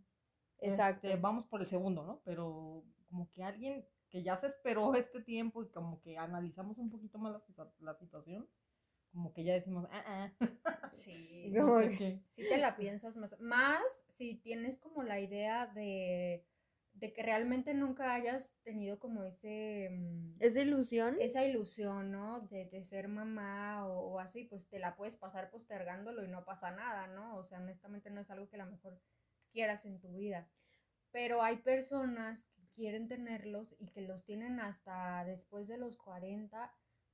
Exacto. 0.60 1.08
este, 1.08 1.22
vamos 1.22 1.46
por 1.46 1.62
el 1.62 1.68
segundo, 1.68 2.04
¿no? 2.04 2.22
Pero 2.26 2.84
como 3.06 3.32
que 3.32 3.44
alguien 3.44 3.86
que 4.10 4.24
ya 4.24 4.36
se 4.38 4.48
esperó 4.48 4.94
este 4.96 5.22
tiempo 5.22 5.64
y 5.64 5.70
como 5.70 6.02
que 6.02 6.18
analizamos 6.18 6.78
un 6.80 6.90
poquito 6.90 7.20
más 7.20 7.48
la, 7.58 7.72
la 7.80 7.94
situación, 7.94 8.50
como 9.12 9.32
que 9.34 9.44
ya 9.44 9.54
decimos, 9.54 9.88
ah, 9.92 10.04
ah, 10.06 10.32
Sí, 10.94 11.50
no 11.52 11.66
Como 11.68 11.80
sé 11.80 12.24
si 12.30 12.44
te 12.44 12.58
la 12.58 12.76
piensas 12.76 13.18
más. 13.18 13.40
Más 13.40 13.82
si 14.08 14.36
tienes 14.36 14.78
como 14.78 15.04
la 15.04 15.20
idea 15.20 15.68
de, 15.68 16.46
de 16.94 17.12
que 17.12 17.24
realmente 17.24 17.74
nunca 17.74 18.14
hayas 18.14 18.56
tenido 18.64 19.00
como 19.00 19.24
ese... 19.24 19.90
mm, 19.92 20.36
¿Es 20.40 20.54
de 20.54 20.62
ilusión? 20.62 21.18
esa 21.20 21.44
ilusión, 21.46 22.12
¿no? 22.12 22.42
De, 22.42 22.66
de 22.66 22.84
ser 22.84 23.08
mamá 23.08 23.86
o, 23.88 24.14
o 24.14 24.20
así, 24.20 24.46
pues 24.46 24.68
te 24.68 24.80
la 24.80 24.96
puedes 24.96 25.16
pasar 25.16 25.50
postergándolo 25.50 26.24
y 26.24 26.28
no 26.28 26.46
pasa 26.46 26.72
nada, 26.72 27.08
¿no? 27.08 27.36
O 27.38 27.44
sea, 27.44 27.60
honestamente 27.60 28.10
no 28.10 28.22
es 28.22 28.30
algo 28.30 28.48
que 28.48 28.56
a 28.56 28.66
lo 28.66 28.72
mejor 28.72 29.00
quieras 29.52 29.86
en 29.86 30.00
tu 30.00 30.14
vida. 30.16 30.50
Pero 31.12 31.42
hay 31.42 31.58
personas 31.58 32.48
que 32.56 32.68
quieren 32.74 33.08
tenerlos 33.08 33.76
y 33.80 33.88
que 33.88 34.02
los 34.02 34.24
tienen 34.24 34.60
hasta 34.60 35.24
después 35.26 35.68
de 35.68 35.78
los 35.78 35.98
40 35.98 36.74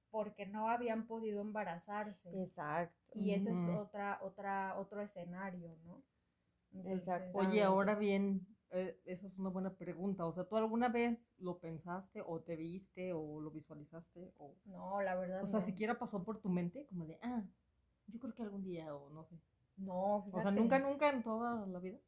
porque 0.10 0.46
no 0.46 0.70
habían 0.70 1.06
podido 1.06 1.42
embarazarse. 1.42 2.30
Exacto. 2.42 3.12
Y 3.14 3.34
ese 3.34 3.52
es 3.52 3.68
otra, 3.70 4.20
otra, 4.22 4.78
otro 4.78 5.02
escenario, 5.02 5.78
¿no? 5.84 6.04
Exacto. 6.86 7.38
Oye, 7.38 7.64
ahora 7.64 7.96
bien, 7.96 8.48
eh, 8.72 9.00
esa 9.06 9.28
es 9.28 9.38
una 9.38 9.50
buena 9.50 9.76
pregunta. 9.76 10.26
O 10.26 10.32
sea, 10.32 10.44
¿tú 10.46 10.58
alguna 10.58 10.90
vez 10.90 11.34
lo 11.38 11.60
pensaste 11.60 12.22
o 12.26 12.42
te 12.42 12.56
viste 12.56 13.14
o 13.14 13.40
lo 13.40 13.52
visualizaste? 13.52 14.34
O, 14.38 14.56
No, 14.66 15.02
la 15.02 15.16
verdad 15.16 15.42
o 15.44 15.46
sea, 15.46 15.60
no. 15.60 15.66
siquiera 15.66 15.98
pasó 15.98 16.24
por 16.24 16.40
tu 16.40 16.50
mente 16.50 16.86
como 16.88 17.06
de, 17.06 17.18
ah, 17.22 17.44
yo 18.08 18.20
creo 18.20 18.34
que 18.34 18.44
algún 18.44 18.64
día 18.64 18.96
o 18.96 19.10
no 19.10 19.24
sé. 19.26 19.40
No, 19.78 20.18
O 20.18 20.24
sea, 20.32 20.40
fíjate. 20.42 20.60
nunca, 20.60 20.80
nunca 20.80 21.10
en 21.10 21.24
toda 21.24 21.66
la 21.66 21.80
vida. 21.80 22.00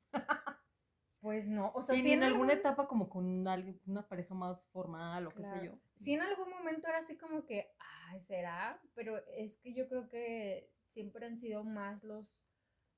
Pues 1.21 1.47
no, 1.47 1.71
o 1.75 1.83
sea, 1.83 1.95
sí 1.95 2.01
ni 2.01 2.11
en 2.13 2.19
en 2.19 2.23
alguna 2.23 2.53
algún- 2.53 2.59
etapa 2.59 2.87
como 2.87 3.07
con 3.07 3.47
alguien, 3.47 3.79
una 3.85 4.07
pareja 4.07 4.33
más 4.33 4.67
formal 4.69 5.27
o 5.27 5.29
qué 5.29 5.43
sé 5.43 5.65
yo. 5.65 5.73
Sí, 5.95 6.13
en 6.15 6.21
algún 6.21 6.49
momento 6.49 6.87
era 6.87 6.97
así 6.97 7.15
como 7.15 7.45
que, 7.45 7.71
ay, 8.09 8.19
¿será? 8.19 8.81
Pero 8.95 9.19
es 9.37 9.57
que 9.59 9.73
yo 9.75 9.87
creo 9.87 10.09
que 10.09 10.73
siempre 10.83 11.27
han 11.27 11.37
sido 11.37 11.63
más 11.63 12.03
los, 12.03 12.35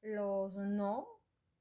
los 0.01 0.53
no 0.55 1.05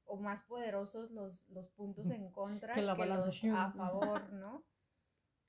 o 0.05 0.17
más 0.17 0.43
poderosos 0.43 1.11
los, 1.11 1.47
los 1.49 1.69
puntos 1.69 2.09
en 2.09 2.29
contra 2.31 2.75
Que 2.75 2.81
la 2.81 2.95
los 3.05 3.43
a 3.45 3.71
favor, 3.71 4.31
¿no? 4.33 4.63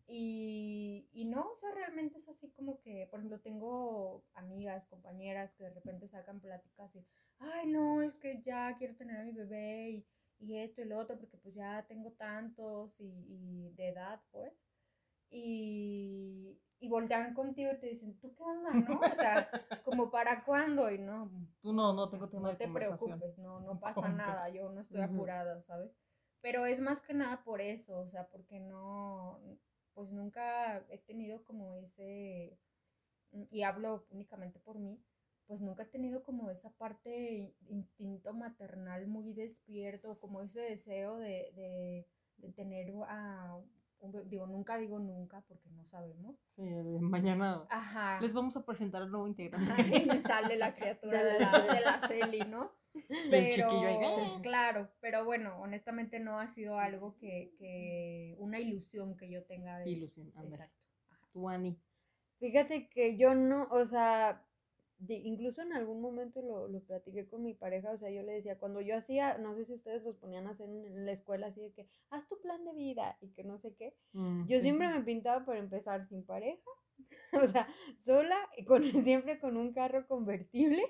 Y, 0.07 1.09
y 1.13 1.25
no, 1.25 1.51
o 1.51 1.57
sea, 1.57 1.71
realmente 1.73 2.19
es 2.19 2.29
así 2.29 2.51
como 2.51 2.79
que, 2.81 3.07
por 3.11 3.21
ejemplo, 3.21 3.41
tengo 3.41 4.23
amigas, 4.35 4.87
compañeras 4.87 5.55
que 5.55 5.65
de 5.65 5.71
repente 5.71 6.09
sacan 6.09 6.41
pláticas 6.41 6.95
y, 6.95 7.07
ay, 7.39 7.69
no, 7.69 8.03
es 8.03 8.15
que 8.15 8.43
ya 8.43 8.77
quiero 8.77 8.97
tener 8.97 9.17
a 9.17 9.25
mi 9.25 9.33
bebé 9.33 9.91
y, 9.91 10.07
y 10.39 10.59
esto 10.59 10.83
y 10.83 10.85
lo 10.85 10.99
otro, 10.99 11.19
porque 11.19 11.39
pues 11.39 11.55
ya 11.55 11.87
tengo 11.87 12.13
tantos 12.13 13.01
y, 13.01 13.25
y 13.27 13.71
de 13.77 13.89
edad, 13.89 14.21
pues. 14.31 14.53
Y, 15.31 16.61
y 16.79 16.89
voltean 16.89 17.35
contigo 17.35 17.73
y 17.73 17.79
te 17.81 17.87
dicen, 17.89 18.19
¿tú 18.21 18.35
qué 18.35 18.43
onda, 18.43 18.73
no? 18.73 19.01
O 19.01 19.15
sea, 19.15 19.49
como 19.85 20.11
para 20.11 20.45
cuándo 20.45 20.91
y 20.91 20.99
no. 20.99 21.31
Tú 21.61 21.73
no, 21.73 21.93
no 21.93 22.09
tengo 22.09 22.29
tema 22.29 22.43
No 22.43 22.51
de 22.51 22.57
te 22.57 22.65
conversación. 22.65 23.19
preocupes, 23.19 23.39
no, 23.39 23.61
no 23.61 23.81
pasa 23.81 24.09
nada, 24.11 24.49
yo 24.51 24.71
no 24.71 24.81
estoy 24.81 25.01
apurada, 25.03 25.61
¿sabes? 25.61 25.97
Pero 26.41 26.67
es 26.67 26.81
más 26.81 27.01
que 27.03 27.15
nada 27.15 27.43
por 27.43 27.61
eso, 27.61 27.99
o 28.01 28.07
sea, 28.07 28.29
porque 28.29 28.61
no, 28.61 29.41
pues 29.95 30.11
nunca 30.13 30.85
he 30.91 30.99
tenido 30.99 31.43
como 31.45 31.75
ese, 31.77 32.59
mm, 33.33 33.45
y 33.51 33.63
hablo 33.63 34.07
únicamente 34.11 34.59
por 34.61 34.79
mí, 34.79 35.03
pues 35.47 35.61
nunca 35.63 35.85
he 35.85 35.87
tenido 35.87 36.23
como 36.23 36.51
esa 36.51 36.71
parte 36.77 37.55
instinto 37.69 38.33
maternal 38.35 39.07
muy 39.07 39.33
despierto, 39.33 40.19
como 40.19 40.41
ese 40.43 40.61
deseo 40.61 41.17
de, 41.19 41.51
de, 41.55 42.07
de 42.39 42.53
tener 42.53 42.93
a, 43.09 43.59
digo, 44.27 44.47
nunca 44.47 44.77
digo 44.77 44.99
nunca 44.99 45.43
porque 45.49 45.71
no 45.71 45.85
sabemos. 45.87 46.37
Sí, 46.57 46.63
mañana 47.01 47.67
Ajá. 47.71 48.21
les 48.21 48.33
vamos 48.33 48.57
a 48.57 48.65
presentar 48.65 49.03
al 49.03 49.11
nuevo 49.11 49.27
integrante. 49.27 49.73
Y 49.99 50.19
sale 50.23 50.57
la 50.57 50.75
criatura 50.75 51.23
de 51.23 51.41
la, 51.41 51.61
de 51.61 51.81
la 51.81 52.01
Celi, 52.01 52.41
¿no? 52.41 52.73
Pero, 53.31 54.41
claro, 54.41 54.89
pero 55.01 55.25
bueno, 55.25 55.61
honestamente 55.61 56.21
no 56.21 56.39
ha 56.39 56.47
sido 56.47 56.79
algo 56.79 57.17
que, 57.17 57.53
que 57.59 58.37
una 58.39 58.61
ilusión 58.61 59.17
que 59.17 59.29
yo 59.29 59.45
tenga 59.45 59.79
de... 59.81 59.91
Ilusión. 59.91 60.33
Exacto. 60.41 60.79
Ajá. 61.11 61.29
Tú, 61.33 61.49
Ani. 61.49 61.77
Fíjate 62.39 62.89
que 62.89 63.17
yo 63.17 63.35
no, 63.35 63.67
o 63.73 63.85
sea, 63.85 64.47
de- 64.99 65.15
incluso 65.17 65.63
en 65.63 65.73
algún 65.73 66.01
momento 66.01 66.43
lo, 66.43 66.69
lo 66.69 66.81
platiqué 66.81 67.27
con 67.27 67.43
mi 67.43 67.55
pareja, 67.55 67.91
o 67.93 67.99
sea, 67.99 68.11
yo 68.11 68.23
le 68.23 68.33
decía, 68.33 68.59
cuando 68.59 68.81
yo 68.81 68.97
hacía, 68.97 69.39
no 69.39 69.55
sé 69.55 69.65
si 69.65 69.75
ustedes 69.75 70.03
los 70.05 70.17
ponían 70.17 70.47
a 70.47 70.51
hacer 70.51 70.69
en, 70.69 70.85
en 70.87 71.07
la 71.07 71.13
escuela, 71.13 71.49
así 71.49 71.61
de 71.63 71.73
que, 71.73 71.89
haz 72.11 72.27
tu 72.29 72.41
plan 72.41 72.65
de 72.65 72.73
vida 72.75 73.17
y 73.21 73.31
que 73.33 73.45
no 73.45 73.59
sé 73.59 73.75
qué. 73.75 73.95
Mm, 74.13 74.47
Yo 74.47 74.61
sí. 74.61 74.63
siempre 74.63 74.89
me 74.89 75.01
pintaba 75.03 75.45
por 75.45 75.57
empezar 75.57 76.07
sin 76.09 76.25
pareja, 76.25 76.71
o 77.33 77.47
sea, 77.47 77.69
sola, 77.99 78.37
y 78.57 78.65
con, 78.65 78.83
siempre 79.05 79.39
con 79.39 79.57
un 79.57 79.73
carro 79.73 80.07
convertible 80.07 80.83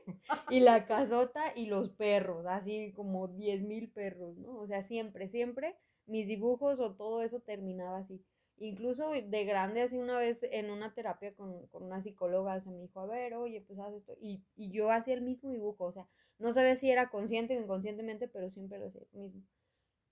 y 0.50 0.60
la 0.60 0.86
casota 0.86 1.42
y 1.56 1.66
los 1.66 1.90
perros, 1.90 2.46
así 2.46 2.92
como 2.94 3.28
10 3.28 3.64
mil 3.64 3.90
perros, 3.90 4.36
¿no? 4.38 4.58
O 4.58 4.66
sea, 4.66 4.82
siempre, 4.82 5.28
siempre 5.28 5.76
mis 6.06 6.28
dibujos 6.28 6.80
o 6.80 6.94
todo 6.94 7.22
eso 7.22 7.40
terminaba 7.40 7.98
así. 7.98 8.22
Incluso 8.56 9.10
de 9.10 9.44
grande, 9.44 9.82
así 9.82 9.98
una 9.98 10.18
vez 10.18 10.44
en 10.44 10.70
una 10.70 10.94
terapia 10.94 11.34
con, 11.34 11.66
con 11.68 11.82
una 11.84 12.00
psicóloga, 12.00 12.60
se 12.60 12.70
me 12.70 12.80
dijo, 12.80 13.00
a 13.00 13.06
ver, 13.06 13.34
oye, 13.34 13.60
pues 13.60 13.78
haz 13.80 13.92
esto. 13.94 14.16
Y, 14.20 14.44
y 14.56 14.70
yo 14.70 14.90
hacía 14.90 15.14
el 15.14 15.22
mismo 15.22 15.50
dibujo, 15.50 15.84
o 15.86 15.92
sea, 15.92 16.08
no 16.38 16.52
sabía 16.52 16.76
si 16.76 16.90
era 16.90 17.10
consciente 17.10 17.56
o 17.56 17.60
inconscientemente, 17.60 18.28
pero 18.28 18.50
siempre 18.50 18.78
lo 18.78 18.86
hacía 18.86 19.02
el 19.12 19.18
mismo. 19.20 19.42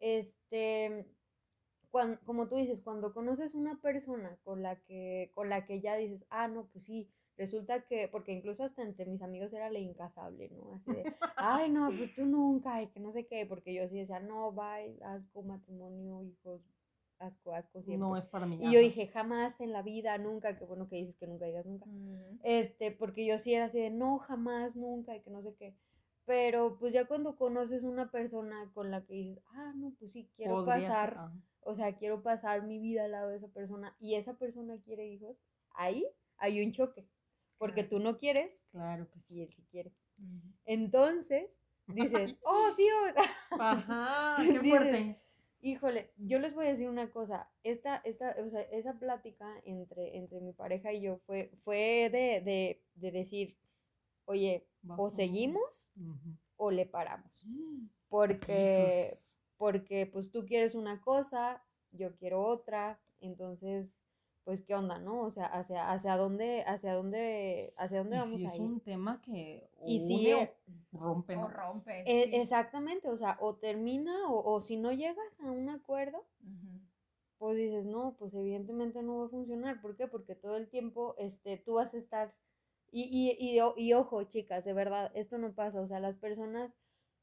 Este, 0.01 1.07
cuan- 1.91 2.19
como 2.25 2.49
tú 2.49 2.57
dices, 2.57 2.81
cuando 2.83 3.13
conoces 3.15 3.55
una 3.55 3.81
persona 3.81 4.39
con 4.45 4.63
la 4.63 4.77
que, 4.83 5.31
con 5.35 5.49
la 5.49 5.65
que 5.67 5.81
ya 5.81 5.97
dices, 5.97 6.27
ah, 6.31 6.49
no, 6.49 6.67
pues 6.73 6.85
sí, 6.85 7.11
resulta 7.37 7.83
que, 7.87 8.09
porque 8.09 8.33
incluso 8.33 8.65
hasta 8.65 8.83
entre 8.83 9.07
mis 9.07 9.23
amigos 9.23 9.53
era 9.53 9.71
la 9.71 9.79
incasable, 9.79 10.51
¿no? 10.51 10.73
Así 10.75 10.93
de, 10.93 11.05
ay, 11.37 11.71
no, 11.71 11.95
pues 11.97 12.15
tú 12.15 12.25
nunca, 12.27 12.83
y 12.83 12.89
que 12.89 13.01
no 13.01 13.13
sé 13.13 13.27
qué, 13.27 13.47
porque 13.47 13.75
yo 13.75 13.89
sí 13.89 13.99
decía, 13.99 14.21
no, 14.21 14.53
bye, 14.53 14.99
asco, 15.05 15.43
matrimonio, 15.43 16.23
hijos, 16.23 16.63
asco, 17.23 17.55
asco, 17.55 17.83
siempre. 17.83 17.99
No 17.99 18.17
es 18.17 18.27
para 18.27 18.47
mí. 18.47 18.59
y 18.61 18.73
yo 18.73 18.81
dije, 18.81 19.07
jamás 19.09 19.61
en 19.61 19.73
la 19.73 19.83
vida, 19.83 20.17
nunca, 20.19 20.57
qué 20.59 20.65
bueno 20.65 20.89
que 20.89 20.97
dices 20.97 21.17
que 21.17 21.27
nunca 21.27 21.47
digas 21.47 21.65
nunca. 21.67 21.87
Este, 22.43 22.91
porque 22.91 23.25
yo 23.27 23.39
sí 23.39 23.55
era 23.55 23.67
así 23.67 23.81
de 23.81 23.91
no, 23.91 24.19
jamás, 24.19 24.77
nunca, 24.77 25.17
y 25.17 25.21
que 25.23 25.31
no 25.31 25.43
sé 25.43 25.55
qué. 25.55 25.77
Pero 26.25 26.79
pues 26.79 26.93
ya 26.93 27.07
cuando 27.07 27.37
conoces 27.37 27.83
una 27.83 28.11
persona 28.11 28.71
con 28.75 28.91
la 28.91 29.05
que 29.05 29.15
dices, 29.15 29.43
ah, 29.55 29.73
no, 29.75 29.93
pues 29.99 30.13
sí, 30.13 30.31
quiero 30.37 30.65
Podría 30.65 30.89
pasar, 30.89 31.31
o 31.63 31.75
sea, 31.75 31.97
quiero 31.97 32.23
pasar 32.23 32.63
mi 32.63 32.79
vida 32.79 33.05
al 33.05 33.11
lado 33.13 33.31
de 33.31 33.39
esa 33.39 33.49
persona 33.49 33.97
y 33.99 34.15
esa 34.15 34.35
persona 34.39 34.79
quiere 34.85 35.07
hijos, 35.09 35.45
ahí 35.71 36.07
hay 36.39 36.65
un 36.65 36.71
choque, 36.73 37.09
porque 37.59 37.87
Claro. 37.87 37.89
tú 37.89 37.99
no 37.99 38.19
quieres 38.19 38.67
Claro 38.71 39.09
que 39.11 39.19
y 39.19 39.23
sí. 39.23 39.43
él 39.43 39.53
sí 39.53 39.65
quiere. 39.71 39.93
Entonces, 40.65 41.63
dices, 41.89 42.37
oh, 42.45 42.71
Dios, 42.77 43.27
Ajá, 43.51 44.37
qué 44.43 44.59
Dices, 44.61 44.69
fuerte. 44.71 45.21
Híjole, 45.65 46.13
yo 46.17 46.41
les 46.41 46.55
voy 46.55 46.67
a 46.67 46.71
decir 46.71 46.89
una 46.89 47.09
cosa, 47.09 47.49
esta, 47.63 48.03
esta, 48.05 48.35
o 48.45 48.51
sea, 48.51 48.63
esa 48.63 48.99
plática 48.99 49.49
entre, 49.65 50.17
entre 50.17 50.41
mi 50.41 50.53
pareja 50.53 50.93
y 50.93 51.03
yo 51.03 51.19
fue, 51.19 51.53
fue 51.63 52.11
de, 52.11 52.41
de, 52.41 52.83
de 52.97 53.11
decir, 53.13 53.57
oye, 54.25 54.67
Vas 54.83 54.99
o 55.01 55.09
seguimos 55.09 55.89
o 56.57 56.73
le 56.73 56.85
paramos. 56.85 57.31
Porque, 58.09 59.09
porque 59.57 60.05
pues 60.05 60.31
tú 60.31 60.45
quieres 60.45 60.75
una 60.75 61.01
cosa, 61.01 61.65
yo 61.93 62.15
quiero 62.17 62.45
otra, 62.45 63.01
entonces, 63.21 64.05
pues, 64.45 64.63
¿qué 64.63 64.75
onda, 64.75 64.99
no? 64.99 65.21
O 65.23 65.31
sea, 65.31 65.47
hacia, 65.47 65.91
hacia 65.91 66.17
dónde, 66.17 66.65
hacia 66.67 66.95
dónde, 66.95 67.75
hacia 67.77 67.99
dónde 67.99 68.17
Y 68.17 68.19
vamos 68.19 68.41
si 68.41 68.47
a 68.47 68.55
es 68.55 68.57
ir. 68.57 68.61
un 68.63 68.81
tema 68.81 69.21
que 69.23 69.69
Y 69.85 69.99
une 69.99 70.09
si, 70.09 70.33
o 70.35 70.43
eh, 70.43 70.53
rompe, 70.93 71.37
¿no? 71.37 71.47
O 71.47 71.49
rompe. 71.49 72.05
e- 72.05 72.23
sí. 72.25 72.33
exactamente, 72.43 73.09
o 73.09 73.17
sea, 73.17 73.37
o 73.41 73.57
termina, 73.57 74.29
o, 74.29 74.37
o 74.55 74.61
si 74.61 74.77
no 74.77 74.93
llegas 74.93 75.41
a 75.41 75.51
un 75.51 75.69
acuerdo, 75.69 76.25
pues 77.39 77.57
dices, 77.57 77.87
no, 77.87 78.15
pues 78.19 78.33
evidentemente 78.35 79.03
no 79.03 79.19
va 79.19 79.27
a 79.27 79.29
funcionar. 79.29 79.81
¿Por 79.81 79.97
qué? 79.97 80.07
Porque 80.07 80.35
todo 80.35 80.57
el 80.57 80.69
tiempo 80.69 81.15
este, 81.19 81.57
tú 81.59 81.75
vas 81.75 81.95
a 81.95 81.99
estar... 81.99 82.35
Y, 82.91 83.05
y, 83.11 83.37
y, 83.57 83.61
o- 83.61 83.75
y 83.77 83.95
ojo, 83.95 84.23
chicas, 84.25 84.65
de 84.65 84.73
verdad, 84.75 85.11
esto 85.15 85.39
no 85.39 85.53
pasa. 85.55 85.81
O 85.81 85.87
sea, 85.89 85.99
las 86.01 86.17
personas, 86.17 86.79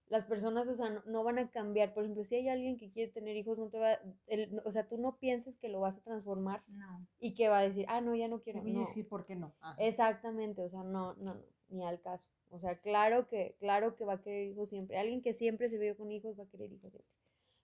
las 0.09 0.25
personas, 0.25 0.67
o 0.67 0.73
sea, 0.75 0.89
no, 0.89 1.01
no 1.05 1.23
van 1.23 1.37
a 1.39 1.49
cambiar. 1.51 1.93
Por 1.93 2.03
ejemplo, 2.03 2.23
si 2.23 2.35
hay 2.35 2.49
alguien 2.49 2.77
que 2.77 2.89
quiere 2.89 3.11
tener 3.11 3.35
hijos, 3.37 3.59
no 3.59 3.69
te 3.69 3.77
va... 3.79 3.99
el- 4.27 4.61
o 4.65 4.71
sea, 4.71 4.87
tú 4.87 4.97
no 4.97 5.17
pienses 5.19 5.57
que 5.57 5.69
lo 5.69 5.79
vas 5.79 5.97
a 5.97 6.01
transformar 6.01 6.63
No. 6.75 7.07
y 7.19 7.35
que 7.35 7.47
va 7.47 7.59
a 7.59 7.63
decir, 7.63 7.85
ah, 7.87 8.01
no, 8.01 8.15
ya 8.15 8.27
no 8.27 8.37
Te 8.39 8.45
quiero. 8.45 8.61
voy 8.61 8.71
a 8.71 8.73
No. 8.79 8.85
decir 8.87 9.07
por 9.07 9.25
qué 9.25 9.35
no. 9.35 9.53
Ajá. 9.59 9.75
Exactamente, 9.83 10.63
o 10.63 10.69
sea, 10.69 10.83
no, 10.83 11.13
no, 11.15 11.35
no, 11.35 11.41
ni 11.69 11.85
al 11.85 12.01
caso. 12.01 12.25
O 12.49 12.59
sea, 12.59 12.79
claro 12.79 13.27
que, 13.27 13.55
claro 13.59 13.95
que 13.95 14.05
va 14.05 14.13
a 14.13 14.21
querer 14.23 14.47
hijos 14.47 14.69
siempre. 14.69 14.97
Alguien 14.97 15.21
que 15.21 15.33
siempre 15.35 15.69
se 15.69 15.77
vio 15.77 15.95
con 15.95 16.11
hijos 16.11 16.39
va 16.39 16.45
a 16.45 16.49
querer 16.49 16.71
hijos 16.73 16.91
siempre. 16.91 17.13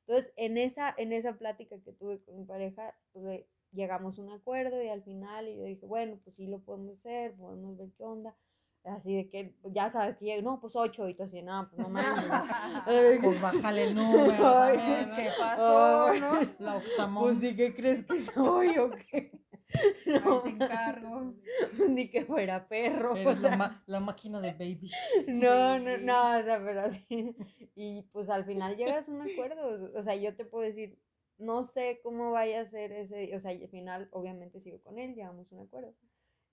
Entonces, 0.07 0.31
en 0.35 0.59
esa, 0.59 0.93
en 0.97 1.11
esa 1.13 1.33
plática 1.39 1.79
que 1.81 1.91
tuve 1.93 2.21
con 2.21 2.37
mi 2.37 2.45
pareja, 2.45 2.95
pues 3.11 3.43
llegamos 3.71 4.19
a 4.19 4.21
un 4.21 4.29
acuerdo 4.31 4.79
y 4.83 4.87
al 4.89 5.01
final 5.01 5.49
y 5.49 5.57
yo 5.57 5.63
dije, 5.63 5.87
bueno, 5.87 6.19
pues 6.23 6.35
sí 6.35 6.45
lo 6.45 6.59
podemos 6.59 6.99
hacer, 6.99 7.33
podemos 7.33 7.75
ver 7.75 7.89
qué 7.97 8.03
onda. 8.03 8.35
Así 8.85 9.15
de 9.15 9.29
que, 9.29 9.55
ya 9.63 9.89
sabes 9.89 10.15
que, 10.17 10.41
no, 10.43 10.59
pues 10.61 10.75
ocho, 10.75 11.09
y 11.09 11.15
tú 11.15 11.23
así, 11.23 11.41
no, 11.41 11.67
pues 11.69 11.79
no 11.79 11.89
mames. 11.89 12.25
Pues 13.23 13.41
bájale 13.41 13.83
el 13.89 13.95
número. 13.95 14.47
Ay, 14.61 14.77
también, 14.77 15.07
¿Qué 15.15 15.29
pasó, 15.39 16.05
Ay. 16.05 16.19
no? 16.19 16.33
La 16.59 16.77
octamón. 16.77 17.23
Pues 17.23 17.39
sí, 17.39 17.55
¿qué 17.55 17.73
crees 17.75 18.03
que 18.05 18.21
soy 18.21 18.77
o 18.77 18.91
qué? 18.91 19.31
Ahí 20.05 20.21
No, 20.23 20.41
te 20.41 20.49
encargo. 20.49 21.33
ni 21.89 22.09
que 22.09 22.23
fuera 22.25 22.67
perro. 22.67 23.13
o 23.13 23.15
Eres 23.17 23.41
la, 23.41 23.49
sea. 23.49 23.57
ma- 23.57 23.83
la 23.87 23.99
máquina 23.99 24.39
de 24.39 24.51
baby. 24.53 24.91
No, 25.27 25.79
no, 25.79 25.95
Sí. 25.97 26.03
no, 26.03 26.37
o 26.39 26.43
sea, 26.43 26.61
pero 26.63 26.81
así. 26.81 27.35
Y 27.75 28.03
pues 28.13 28.29
al 28.29 28.45
final 28.45 28.77
llegas 28.77 29.09
a 29.09 29.11
un 29.11 29.21
acuerdo. 29.23 29.91
O 29.95 30.01
sea, 30.03 30.15
yo 30.15 30.35
te 30.35 30.45
puedo 30.45 30.63
decir, 30.63 30.99
no 31.39 31.63
sé 31.63 31.99
cómo 32.03 32.31
vaya 32.31 32.61
a 32.61 32.65
ser 32.65 32.91
ese, 32.91 33.35
o 33.35 33.39
sea, 33.39 33.51
al 33.51 33.67
final 33.67 34.07
obviamente 34.11 34.59
sigo 34.59 34.79
con 34.83 34.99
él, 34.99 35.15
llegamos 35.15 35.51
a 35.51 35.55
un 35.55 35.61
acuerdo. 35.63 35.93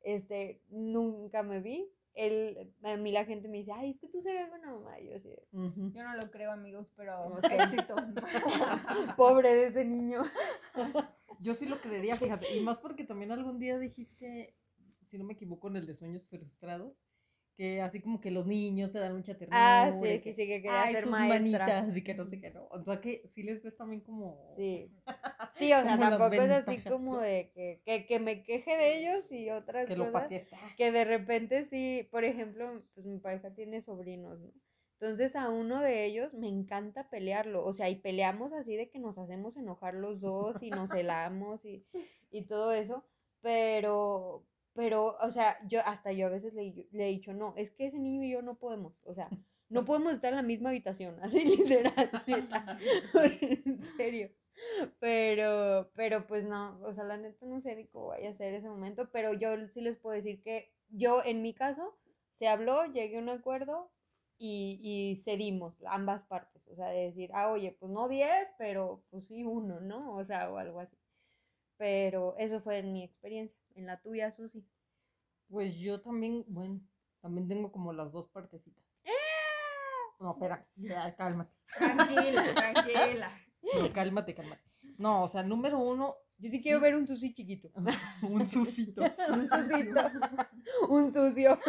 Este, 0.00 0.62
nunca 0.70 1.42
me 1.42 1.60
vi. 1.60 1.88
Él, 2.14 2.74
a 2.82 2.96
mí 2.96 3.10
la 3.10 3.24
gente 3.24 3.48
me 3.48 3.58
dice, 3.58 3.72
ay, 3.72 3.90
es 3.90 3.98
que 3.98 4.08
tú 4.08 4.20
serías 4.20 4.48
buena 4.50 4.70
mamá. 4.72 4.98
Yo 5.00 5.14
Ujú. 5.52 5.92
Yo 5.94 6.02
no 6.02 6.14
lo 6.14 6.30
creo, 6.30 6.52
amigos, 6.52 6.92
pero 6.96 7.28
No 7.30 7.40
sé. 7.42 7.56
éxito. 7.62 7.96
pobre 9.16 9.54
de 9.54 9.66
ese 9.68 9.84
niño. 9.84 10.22
Yo 11.40 11.54
sí 11.54 11.66
lo 11.66 11.80
creería, 11.80 12.16
fíjate. 12.16 12.54
Y 12.56 12.60
más 12.60 12.78
porque 12.78 13.04
también 13.04 13.32
algún 13.32 13.58
día 13.58 13.78
dijiste, 13.78 14.54
si 15.00 15.18
no 15.18 15.24
me 15.24 15.32
equivoco, 15.34 15.68
en 15.68 15.76
el 15.76 15.86
de 15.86 15.94
sueños 15.94 16.26
frustrados, 16.26 16.94
que 17.54 17.82
así 17.82 18.00
como 18.00 18.20
que 18.20 18.30
los 18.30 18.46
niños 18.46 18.92
te 18.92 18.98
dan 18.98 19.14
mucha 19.16 19.36
ternura. 19.36 19.86
Ah, 19.86 19.92
sí, 19.92 20.06
y 20.06 20.18
sí, 20.18 20.24
que, 20.24 20.32
sí, 20.32 20.46
que 20.46 20.62
quería 20.62 20.82
Ay, 20.82 20.94
ser 20.94 21.02
sus 21.04 21.12
maestra. 21.12 21.66
manitas 21.66 21.96
y 21.96 22.04
que 22.04 22.14
no 22.14 22.24
sé 22.24 22.40
qué, 22.40 22.50
¿no? 22.50 22.66
O 22.70 22.80
sea 22.82 23.00
que 23.00 23.26
sí 23.28 23.42
les 23.42 23.62
ves 23.62 23.76
también 23.76 24.00
como... 24.02 24.42
Sí. 24.56 24.90
Sí, 25.56 25.72
o 25.72 25.82
sea, 25.82 25.98
tampoco 25.98 26.34
es 26.34 26.50
así 26.50 26.78
como 26.78 27.18
de 27.18 27.50
que, 27.54 27.82
que, 27.84 28.06
que 28.06 28.18
me 28.20 28.42
queje 28.42 28.76
de 28.76 28.98
ellos 28.98 29.30
y 29.30 29.50
otras 29.50 29.88
Que 29.88 29.96
cosas. 29.96 30.28
que 30.76 30.92
de 30.92 31.04
repente 31.04 31.64
sí, 31.64 32.08
por 32.10 32.24
ejemplo, 32.24 32.82
pues 32.94 33.06
mi 33.06 33.18
pareja 33.18 33.52
tiene 33.52 33.82
sobrinos, 33.82 34.40
¿no? 34.40 34.52
Entonces 35.00 35.34
a 35.34 35.48
uno 35.50 35.80
de 35.80 36.04
ellos 36.04 36.32
me 36.32 36.48
encanta 36.48 37.10
pelearlo, 37.10 37.64
o 37.64 37.72
sea, 37.72 37.88
y 37.90 37.96
peleamos 37.96 38.52
así 38.52 38.76
de 38.76 38.88
que 38.88 39.00
nos 39.00 39.18
hacemos 39.18 39.56
enojar 39.56 39.94
los 39.94 40.20
dos 40.20 40.62
y 40.62 40.70
nos 40.70 40.90
celamos 40.90 41.64
y, 41.64 41.84
y 42.30 42.42
todo 42.46 42.70
eso, 42.72 43.04
pero, 43.40 44.46
pero, 44.74 45.16
o 45.20 45.30
sea, 45.30 45.58
yo 45.66 45.80
hasta 45.84 46.12
yo 46.12 46.26
a 46.28 46.30
veces 46.30 46.54
le, 46.54 46.86
le 46.92 47.04
he 47.06 47.10
dicho, 47.10 47.34
no, 47.34 47.52
es 47.56 47.70
que 47.72 47.86
ese 47.86 47.98
niño 47.98 48.22
y 48.22 48.30
yo 48.30 48.42
no 48.42 48.54
podemos, 48.58 48.94
o 49.04 49.12
sea, 49.12 49.28
no 49.68 49.84
podemos 49.84 50.12
estar 50.12 50.30
en 50.30 50.36
la 50.36 50.42
misma 50.42 50.68
habitación, 50.70 51.16
así 51.20 51.44
literal, 51.44 52.10
en 53.24 53.80
serio. 53.96 54.30
Pero, 55.00 55.90
pero 55.94 56.26
pues 56.26 56.44
no, 56.46 56.78
o 56.82 56.92
sea, 56.92 57.04
la 57.04 57.16
neta 57.16 57.46
no 57.46 57.60
sé 57.60 57.74
ni 57.74 57.86
cómo 57.86 58.08
vaya 58.08 58.30
a 58.30 58.34
ser 58.34 58.54
ese 58.54 58.68
momento, 58.68 59.10
pero 59.10 59.32
yo 59.32 59.48
sí 59.68 59.80
les 59.80 59.96
puedo 59.96 60.14
decir 60.14 60.42
que 60.42 60.72
yo, 60.88 61.22
en 61.24 61.42
mi 61.42 61.54
caso, 61.54 61.96
se 62.32 62.48
habló, 62.48 62.84
llegué 62.84 63.16
a 63.16 63.20
un 63.22 63.28
acuerdo 63.30 63.90
y, 64.38 64.78
y 64.82 65.16
cedimos 65.22 65.82
ambas 65.86 66.24
partes, 66.24 66.66
o 66.68 66.74
sea, 66.76 66.88
de 66.90 67.04
decir, 67.04 67.30
ah, 67.34 67.50
oye, 67.50 67.76
pues 67.78 67.90
no 67.90 68.08
10, 68.08 68.54
pero 68.58 69.02
pues 69.10 69.26
sí 69.26 69.44
uno, 69.44 69.80
¿no? 69.80 70.14
O 70.14 70.24
sea, 70.24 70.50
o 70.50 70.58
algo 70.58 70.80
así. 70.80 70.96
Pero 71.76 72.36
eso 72.38 72.60
fue 72.60 72.78
en 72.78 72.92
mi 72.92 73.04
experiencia, 73.04 73.58
en 73.74 73.86
la 73.86 74.00
tuya, 74.00 74.30
Susi. 74.30 74.64
Pues 75.48 75.76
yo 75.76 76.00
también, 76.00 76.44
bueno, 76.46 76.80
también 77.20 77.48
tengo 77.48 77.72
como 77.72 77.92
las 77.92 78.12
dos 78.12 78.28
partecitas. 78.28 78.82
No, 80.22 80.32
espera, 80.32 80.64
ya, 80.76 81.16
cálmate. 81.16 81.52
Tranquila, 81.76 82.44
tranquila. 82.54 83.32
Cálmate, 83.94 84.34
cálmate. 84.34 84.62
No, 84.98 85.24
o 85.24 85.28
sea, 85.28 85.42
número 85.42 85.78
uno, 85.78 86.16
Yo 86.38 86.50
sí 86.50 86.62
quiero 86.62 86.80
ver 86.80 86.96
un 86.96 87.06
Susi 87.06 87.32
chiquito. 87.32 87.70
un 88.22 88.46
susito. 88.46 89.02
Un 89.30 89.48
susito. 89.48 90.00
un 90.88 91.12
sucio. 91.12 91.58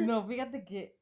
No, 0.00 0.26
fíjate 0.26 0.64
que 0.64 0.96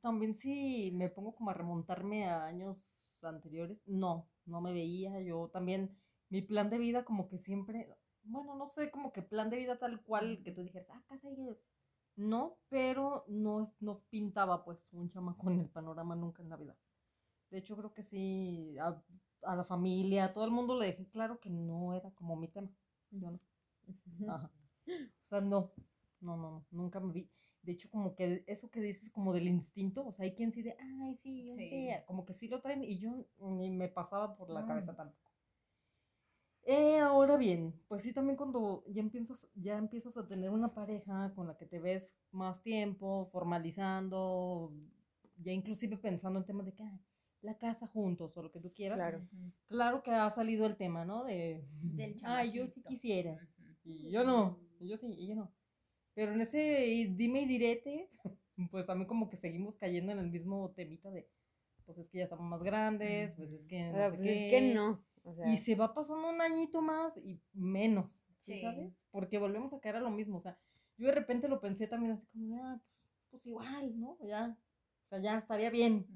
también 0.00 0.34
sí 0.34 0.92
me 0.94 1.08
pongo 1.08 1.34
como 1.34 1.50
a 1.50 1.54
remontarme 1.54 2.28
a 2.28 2.44
años 2.44 2.84
anteriores, 3.22 3.78
no, 3.86 4.28
no 4.46 4.60
me 4.60 4.72
veía. 4.72 5.20
Yo 5.20 5.50
también, 5.52 5.96
mi 6.28 6.42
plan 6.42 6.70
de 6.70 6.78
vida 6.78 7.04
como 7.04 7.28
que 7.28 7.38
siempre, 7.38 7.96
bueno, 8.22 8.54
no 8.54 8.66
sé, 8.66 8.90
como 8.90 9.12
que 9.12 9.22
plan 9.22 9.50
de 9.50 9.56
vida 9.56 9.78
tal 9.78 10.02
cual 10.02 10.40
que 10.44 10.52
tú 10.52 10.62
dijeras, 10.62 10.88
ah, 10.90 11.02
casa 11.08 11.28
y... 11.30 11.58
No, 12.16 12.58
pero 12.68 13.24
no, 13.28 13.72
no 13.80 14.02
pintaba 14.10 14.64
pues 14.64 14.92
un 14.92 15.08
chamaco 15.08 15.50
en 15.50 15.60
el 15.60 15.68
panorama 15.68 16.16
nunca 16.16 16.42
en 16.42 16.48
la 16.50 16.56
vida. 16.56 16.76
De 17.50 17.58
hecho, 17.58 17.76
creo 17.76 17.94
que 17.94 18.02
sí, 18.02 18.76
a, 18.78 19.02
a 19.42 19.56
la 19.56 19.64
familia, 19.64 20.26
a 20.26 20.32
todo 20.32 20.44
el 20.44 20.50
mundo 20.50 20.78
le 20.78 20.86
dejé 20.86 21.08
claro 21.08 21.40
que 21.40 21.50
no 21.50 21.94
era 21.94 22.10
como 22.12 22.36
mi 22.36 22.48
tema. 22.48 22.70
Yo 23.10 23.30
no. 23.30 23.40
Ajá. 24.26 24.50
O 25.22 25.26
sea, 25.26 25.40
no, 25.40 25.72
no, 26.20 26.36
no, 26.36 26.50
no, 26.50 26.66
nunca 26.70 27.00
me 27.00 27.12
vi. 27.12 27.30
De 27.62 27.72
hecho, 27.72 27.90
como 27.90 28.14
que 28.14 28.44
eso 28.46 28.70
que 28.70 28.80
dices 28.80 29.10
como 29.10 29.32
del 29.32 29.48
instinto, 29.48 30.06
o 30.06 30.12
sea, 30.12 30.24
hay 30.24 30.34
quien 30.34 30.52
sí 30.52 30.62
de, 30.62 30.76
ay, 30.78 31.16
sí, 31.16 31.48
un 31.50 31.56
Sí. 31.56 31.68
día", 31.68 32.04
como 32.06 32.24
que 32.24 32.34
sí 32.34 32.48
lo 32.48 32.60
traen 32.60 32.82
y 32.84 32.98
yo 32.98 33.26
ni 33.38 33.70
me 33.70 33.88
pasaba 33.88 34.36
por 34.36 34.50
la 34.50 34.64
cabeza 34.66 34.94
tampoco. 34.94 35.30
Eh, 36.64 36.98
ahora 36.98 37.36
bien, 37.36 37.80
pues 37.88 38.02
sí, 38.02 38.12
también 38.12 38.36
cuando 38.36 38.84
ya 38.88 39.00
empiezas, 39.00 39.48
ya 39.54 39.78
empiezas 39.78 40.16
a 40.18 40.26
tener 40.26 40.50
una 40.50 40.74
pareja 40.74 41.32
con 41.34 41.46
la 41.46 41.56
que 41.56 41.64
te 41.66 41.78
ves 41.80 42.14
más 42.30 42.62
tiempo, 42.62 43.28
formalizando, 43.32 44.74
ya 45.36 45.52
inclusive 45.52 45.96
pensando 45.96 46.38
en 46.38 46.44
temas 46.46 46.66
de 46.66 46.74
que 46.74 46.82
"Ay, 46.82 47.00
la 47.42 47.56
casa 47.58 47.86
juntos 47.86 48.36
o 48.36 48.42
lo 48.42 48.50
que 48.50 48.60
tú 48.60 48.72
quieras. 48.72 48.98
Claro. 48.98 49.20
Claro 49.68 50.02
que 50.02 50.10
ha 50.10 50.30
salido 50.30 50.66
el 50.66 50.76
tema, 50.76 51.04
¿no? 51.04 51.24
De, 51.24 51.64
Del 51.82 52.16
ay, 52.24 52.52
yo 52.52 52.66
sí 52.66 52.80
chamaquito". 52.82 52.88
quisiera. 52.88 53.48
Y 53.84 54.10
yo 54.10 54.24
no, 54.24 54.58
y 54.80 54.88
yo 54.88 54.96
sí, 54.96 55.06
y 55.16 55.28
yo 55.28 55.34
no. 55.34 55.52
Pero 56.14 56.32
en 56.32 56.40
ese 56.40 57.12
dime 57.16 57.42
y 57.42 57.46
direte, 57.46 58.10
pues 58.70 58.86
también 58.86 59.06
como 59.08 59.28
que 59.28 59.36
seguimos 59.36 59.76
cayendo 59.76 60.12
en 60.12 60.18
el 60.18 60.30
mismo 60.30 60.70
temita 60.72 61.10
de, 61.10 61.28
pues 61.84 61.98
es 61.98 62.08
que 62.10 62.18
ya 62.18 62.24
estamos 62.24 62.46
más 62.46 62.62
grandes, 62.62 63.34
pues 63.36 63.52
es 63.52 63.66
que 63.66 63.88
O 63.88 63.92
no 63.92 63.98
sea, 63.98 64.10
sé 64.10 64.16
pues 64.16 64.28
es 64.28 64.50
que 64.50 64.74
no. 64.74 65.04
O 65.22 65.34
sea, 65.34 65.52
Y 65.52 65.58
se 65.58 65.74
va 65.74 65.94
pasando 65.94 66.28
un 66.28 66.40
añito 66.40 66.80
más 66.82 67.16
y 67.18 67.40
menos, 67.52 68.26
¿sí. 68.38 68.60
¿sabes? 68.60 69.04
Porque 69.10 69.38
volvemos 69.38 69.72
a 69.72 69.80
caer 69.80 69.96
a 69.96 70.00
lo 70.00 70.10
mismo. 70.10 70.38
O 70.38 70.40
sea, 70.40 70.58
yo 70.96 71.06
de 71.06 71.14
repente 71.14 71.48
lo 71.48 71.60
pensé 71.60 71.86
también 71.86 72.12
así 72.12 72.26
como, 72.26 72.56
ah, 72.64 72.80
pues, 72.80 73.28
pues 73.30 73.46
igual, 73.46 73.98
¿no? 74.00 74.16
Ya, 74.24 74.56
o 75.08 75.10
sea, 75.10 75.20
ya 75.20 75.38
estaría 75.38 75.70
bien. 75.70 76.06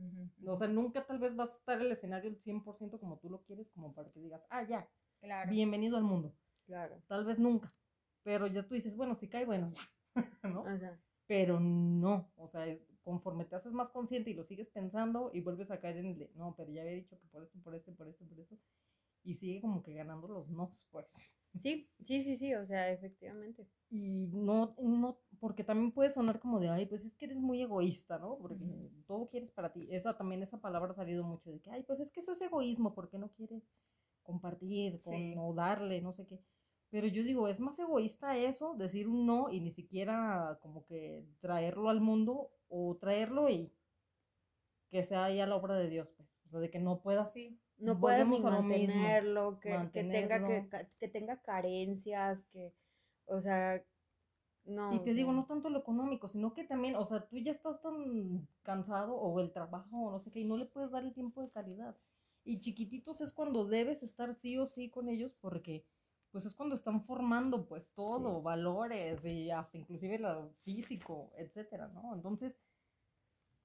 O 0.46 0.54
sea, 0.54 0.68
nunca 0.68 1.06
tal 1.06 1.18
vez 1.18 1.34
vas 1.34 1.54
a 1.54 1.56
estar 1.56 1.80
el 1.80 1.90
escenario 1.90 2.28
el 2.28 2.36
100% 2.38 3.00
como 3.00 3.18
tú 3.18 3.30
lo 3.30 3.42
quieres, 3.42 3.70
como 3.70 3.94
para 3.94 4.10
que 4.10 4.20
digas, 4.20 4.46
ah, 4.50 4.64
ya, 4.64 4.86
Claro. 5.20 5.50
bienvenido 5.50 5.96
al 5.96 6.04
mundo. 6.04 6.34
claro. 6.66 7.02
Tal 7.06 7.24
vez 7.24 7.38
nunca. 7.38 7.74
Pero 8.22 8.46
ya 8.48 8.66
tú 8.66 8.74
dices, 8.74 8.94
bueno, 8.96 9.14
si 9.14 9.28
cae, 9.28 9.46
bueno, 9.46 9.72
ya. 9.72 9.80
¿No? 10.42 10.64
Pero 11.26 11.58
no. 11.58 12.30
O 12.36 12.48
sea, 12.48 12.66
conforme 13.02 13.46
te 13.46 13.56
haces 13.56 13.72
más 13.72 13.90
consciente 13.90 14.28
y 14.30 14.34
lo 14.34 14.44
sigues 14.44 14.68
pensando 14.68 15.30
y 15.32 15.40
vuelves 15.40 15.70
a 15.70 15.80
caer 15.80 15.96
en 15.96 16.06
el 16.06 16.18
de, 16.18 16.30
no, 16.34 16.54
pero 16.54 16.70
ya 16.70 16.82
había 16.82 16.92
dicho 16.92 17.18
que 17.18 17.26
por 17.28 17.42
esto, 17.44 17.58
por 17.62 17.74
esto, 17.74 17.94
por 17.94 18.08
esto, 18.08 18.26
por 18.26 18.38
esto. 18.40 18.58
Y 19.22 19.36
sigue 19.36 19.62
como 19.62 19.82
que 19.82 19.94
ganando 19.94 20.28
los 20.28 20.50
nos, 20.50 20.86
pues. 20.90 21.32
Sí, 21.54 21.90
sí, 22.02 22.22
sí, 22.22 22.36
sí, 22.36 22.54
o 22.54 22.64
sea, 22.66 22.90
efectivamente. 22.90 23.66
Y 23.90 24.28
no, 24.32 24.74
no, 24.80 25.18
porque 25.38 25.64
también 25.64 25.92
puede 25.92 26.10
sonar 26.10 26.40
como 26.40 26.60
de, 26.60 26.70
ay, 26.70 26.86
pues 26.86 27.04
es 27.04 27.14
que 27.14 27.26
eres 27.26 27.38
muy 27.38 27.60
egoísta, 27.60 28.18
¿no? 28.18 28.38
Porque 28.38 28.64
todo 29.06 29.28
quieres 29.28 29.50
para 29.50 29.72
ti. 29.72 29.86
Esa 29.90 30.16
también, 30.16 30.42
esa 30.42 30.60
palabra 30.60 30.92
ha 30.92 30.94
salido 30.94 31.24
mucho 31.24 31.50
de 31.50 31.60
que, 31.60 31.70
ay, 31.70 31.82
pues 31.82 32.00
es 32.00 32.10
que 32.10 32.20
eso 32.20 32.32
es 32.32 32.40
egoísmo, 32.40 32.94
¿por 32.94 33.10
qué 33.10 33.18
no 33.18 33.30
quieres 33.32 33.62
compartir 34.22 35.02
con, 35.02 35.12
Sí. 35.14 35.34
o 35.38 35.52
darle, 35.52 36.00
no 36.00 36.12
sé 36.12 36.26
qué? 36.26 36.40
Pero 36.90 37.06
yo 37.06 37.22
digo, 37.22 37.48
es 37.48 37.60
más 37.60 37.78
egoísta 37.78 38.36
eso, 38.36 38.74
decir 38.74 39.08
un 39.08 39.26
no 39.26 39.50
y 39.50 39.60
ni 39.60 39.70
siquiera 39.70 40.58
como 40.62 40.84
que 40.86 41.26
traerlo 41.40 41.88
al 41.90 42.00
mundo 42.00 42.50
o 42.68 42.96
traerlo 42.98 43.48
y 43.50 43.72
que 44.90 45.02
sea 45.04 45.30
ya 45.30 45.46
la 45.46 45.56
obra 45.56 45.76
de 45.76 45.88
Dios, 45.88 46.12
pues. 46.12 46.28
O 46.46 46.50
sea, 46.50 46.60
de 46.60 46.70
que 46.70 46.78
no 46.78 47.00
puedas 47.00 47.32
Sí. 47.32 47.61
No 47.82 47.98
puedes 47.98 48.26
ni 48.26 48.38
mantenerlo, 48.38 49.58
que, 49.60 49.90
que 49.92 50.04
tenga 50.04 50.46
que, 50.46 50.68
que 50.98 51.08
tenga 51.08 51.42
carencias, 51.42 52.44
que, 52.44 52.72
o 53.26 53.40
sea, 53.40 53.84
no. 54.64 54.94
Y 54.94 55.00
te 55.00 55.14
digo, 55.14 55.30
sea, 55.30 55.40
no 55.40 55.46
tanto 55.46 55.68
lo 55.68 55.80
económico, 55.80 56.28
sino 56.28 56.54
que 56.54 56.64
también, 56.64 56.94
o 56.96 57.04
sea, 57.04 57.26
tú 57.26 57.38
ya 57.38 57.50
estás 57.50 57.82
tan 57.82 58.46
cansado 58.62 59.14
o 59.16 59.40
el 59.40 59.52
trabajo 59.52 59.96
o 59.96 60.10
no 60.10 60.20
sé 60.20 60.30
qué, 60.30 60.40
y 60.40 60.44
no 60.44 60.56
le 60.56 60.66
puedes 60.66 60.90
dar 60.90 61.02
el 61.04 61.12
tiempo 61.12 61.42
de 61.42 61.50
calidad. 61.50 61.96
Y 62.44 62.60
chiquititos 62.60 63.20
es 63.20 63.32
cuando 63.32 63.66
debes 63.66 64.02
estar 64.02 64.34
sí 64.34 64.58
o 64.58 64.66
sí 64.66 64.90
con 64.90 65.08
ellos 65.08 65.34
porque 65.34 65.84
pues 66.32 66.46
es 66.46 66.54
cuando 66.54 66.74
están 66.74 67.02
formando 67.02 67.66
pues 67.66 67.92
todo, 67.92 68.40
valores 68.40 69.24
y 69.24 69.50
hasta 69.50 69.76
inclusive 69.76 70.18
lo 70.18 70.50
físico, 70.62 71.30
etcétera, 71.36 71.88
¿no? 71.88 72.14
Entonces, 72.14 72.58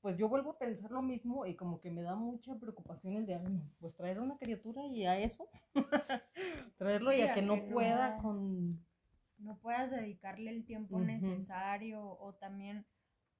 pues 0.08 0.18
yo 0.18 0.30
vuelvo 0.30 0.52
a 0.52 0.58
pensar 0.58 0.90
lo 0.90 1.02
mismo 1.02 1.46
y 1.46 1.58
como 1.58 1.82
que 1.82 1.92
me 1.92 2.02
da 2.02 2.16
mucha 2.16 2.56
preocupación 2.56 3.16
el 3.18 3.26
de, 3.26 3.36
"Ay, 3.36 3.44
no, 3.50 3.70
pues 3.78 3.94
traer 3.94 4.20
a 4.20 4.22
una 4.22 4.38
criatura 4.38 4.86
y 4.86 5.06
a 5.06 5.20
eso, 5.20 5.50
traerlo 6.78 7.12
y 7.12 7.20
a 7.24 7.34
a 7.34 7.36
que 7.36 7.42
no 7.42 7.62
pueda 7.68 8.16
no- 8.16 8.24
con... 8.24 8.86
no 9.40 9.58
puedas 9.58 9.92
dedicarle 9.92 10.52
el 10.52 10.64
tiempo 10.66 10.98
necesario 11.00 12.02
o 12.22 12.34
también 12.36 12.86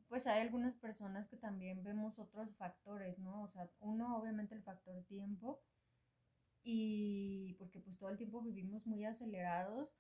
pues 0.10 0.28
hay 0.28 0.42
algunas 0.42 0.76
personas 0.76 1.30
que 1.30 1.38
también 1.38 1.86
vemos 1.86 2.20
otros 2.20 2.54
factores, 2.58 3.18
¿no? 3.18 3.44
O 3.44 3.48
sea, 3.48 3.72
uno 3.80 4.18
obviamente 4.18 4.54
el 4.54 4.62
factor 4.62 5.02
tiempo 5.06 5.62
y 6.64 7.54
porque 7.60 7.80
pues 7.80 7.98
todo 7.98 8.10
el 8.10 8.18
tiempo 8.18 8.42
vivimos 8.42 8.86
muy 8.86 9.06
acelerados 9.06 9.96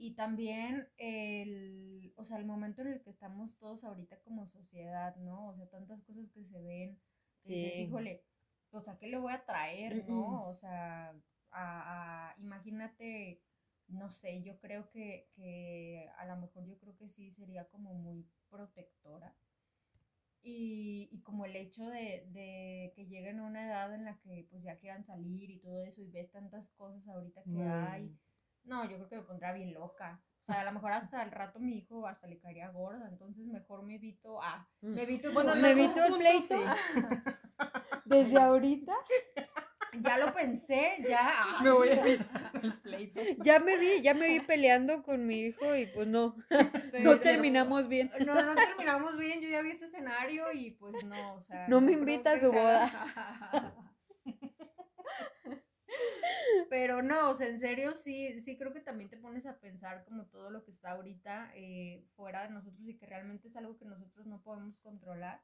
y 0.00 0.14
también 0.14 0.88
el, 0.96 2.14
o 2.16 2.24
sea, 2.24 2.38
el 2.38 2.46
momento 2.46 2.82
en 2.82 2.88
el 2.88 3.02
que 3.02 3.10
estamos 3.10 3.58
todos 3.58 3.84
ahorita 3.84 4.20
como 4.22 4.46
sociedad, 4.46 5.16
¿no? 5.16 5.48
O 5.48 5.54
sea, 5.54 5.68
tantas 5.68 6.02
cosas 6.02 6.30
que 6.30 6.44
se 6.44 6.62
ven, 6.62 6.98
que 7.42 7.50
dices, 7.50 7.78
Sí. 7.78 7.84
híjole, 7.86 8.24
o 8.70 8.80
sea, 8.80 8.98
¿qué 8.98 9.08
le 9.08 9.18
voy 9.18 9.32
a 9.32 9.44
traer, 9.44 10.04
no? 10.06 10.46
O 10.48 10.54
sea, 10.54 11.10
a, 11.50 12.30
a- 12.30 12.34
imagínate, 12.38 13.42
no 13.88 14.10
sé, 14.10 14.42
yo 14.42 14.58
creo 14.60 14.88
que, 14.90 15.30
que 15.34 16.08
a 16.18 16.24
lo 16.26 16.36
mejor 16.36 16.64
yo 16.66 16.78
creo 16.78 16.96
que 16.96 17.08
sí 17.08 17.30
sería 17.30 17.68
como 17.68 17.94
muy 17.94 18.26
protectora. 18.48 19.36
Y, 20.42 21.08
y 21.12 21.20
como 21.22 21.44
el 21.44 21.54
hecho 21.56 21.86
de, 21.86 22.24
de 22.32 22.92
que 22.94 23.06
lleguen 23.06 23.40
a 23.40 23.46
una 23.46 23.66
edad 23.66 23.94
en 23.94 24.04
la 24.06 24.18
que 24.20 24.46
pues 24.50 24.62
ya 24.62 24.78
quieran 24.78 25.04
salir 25.04 25.50
y 25.50 25.58
todo 25.60 25.82
eso 25.82 26.00
y 26.00 26.08
ves 26.10 26.30
tantas 26.30 26.70
cosas 26.70 27.06
ahorita 27.08 27.44
que 27.44 27.62
hay. 27.62 28.16
Mm. 28.64 28.68
No, 28.68 28.84
yo 28.84 28.96
creo 28.96 29.08
que 29.08 29.16
me 29.16 29.22
pondría 29.22 29.52
bien 29.52 29.72
loca. 29.74 30.20
O 30.42 30.44
sea, 30.44 30.60
a 30.60 30.64
lo 30.64 30.72
mejor 30.72 30.92
hasta 30.92 31.22
el 31.22 31.30
rato 31.30 31.60
mi 31.60 31.76
hijo 31.78 32.06
hasta 32.06 32.26
le 32.26 32.38
caería 32.38 32.70
gorda, 32.70 33.06
entonces 33.08 33.46
mejor 33.46 33.82
me 33.82 33.96
evito, 33.96 34.42
ah, 34.42 34.66
me 34.80 35.02
evito 35.02 35.32
Bueno, 35.32 35.50
como- 35.50 35.62
me 35.62 35.70
evito 35.70 36.02
el 36.04 36.14
pleito. 36.14 36.56
sí. 36.56 36.64
Desde 38.06 38.40
ahorita 38.40 38.94
ya 40.00 40.16
lo 40.18 40.32
pensé, 40.32 40.94
ya. 41.06 41.18
ah, 41.22 41.60
Me 41.62 41.70
voy 41.70 41.88
sí, 41.88 41.94
a 41.94 42.06
evitar 42.06 42.50
el 42.62 42.80
pleito. 42.80 43.20
ya 43.44 43.58
me 43.60 43.76
vi, 43.76 44.00
ya 44.02 44.14
me 44.14 44.28
vi 44.28 44.40
peleando 44.40 45.02
con 45.02 45.26
mi 45.26 45.40
hijo 45.40 45.76
y 45.76 45.86
pues 45.88 46.08
no, 46.08 46.36
pero- 46.48 47.04
no 47.04 47.20
terminamos 47.20 47.86
bien. 47.88 48.10
No, 48.24 48.34
no 48.42 48.54
terminamos 48.54 49.16
bien, 49.18 49.40
yo 49.42 49.48
ya 49.48 49.60
vi 49.62 49.72
ese 49.72 49.86
escenario 49.86 50.50
y 50.52 50.70
pues 50.72 51.04
no, 51.04 51.34
o 51.34 51.42
sea. 51.42 51.68
No 51.68 51.80
me 51.82 51.92
invita 51.92 52.32
a 52.32 52.38
su 52.38 52.50
sea- 52.50 53.74
Pero 56.68 57.02
no, 57.02 57.30
o 57.30 57.34
sea, 57.34 57.48
en 57.48 57.58
serio 57.58 57.94
sí, 57.94 58.40
sí 58.40 58.56
creo 58.56 58.72
que 58.72 58.80
también 58.80 59.10
te 59.10 59.16
pones 59.16 59.46
a 59.46 59.58
pensar 59.58 60.04
como 60.04 60.26
todo 60.26 60.50
lo 60.50 60.62
que 60.64 60.70
está 60.70 60.92
ahorita 60.92 61.50
eh, 61.54 62.04
fuera 62.16 62.42
de 62.42 62.50
nosotros 62.50 62.88
y 62.88 62.96
que 62.96 63.06
realmente 63.06 63.48
es 63.48 63.56
algo 63.56 63.76
que 63.76 63.84
nosotros 63.84 64.26
no 64.26 64.40
podemos 64.42 64.76
controlar. 64.78 65.42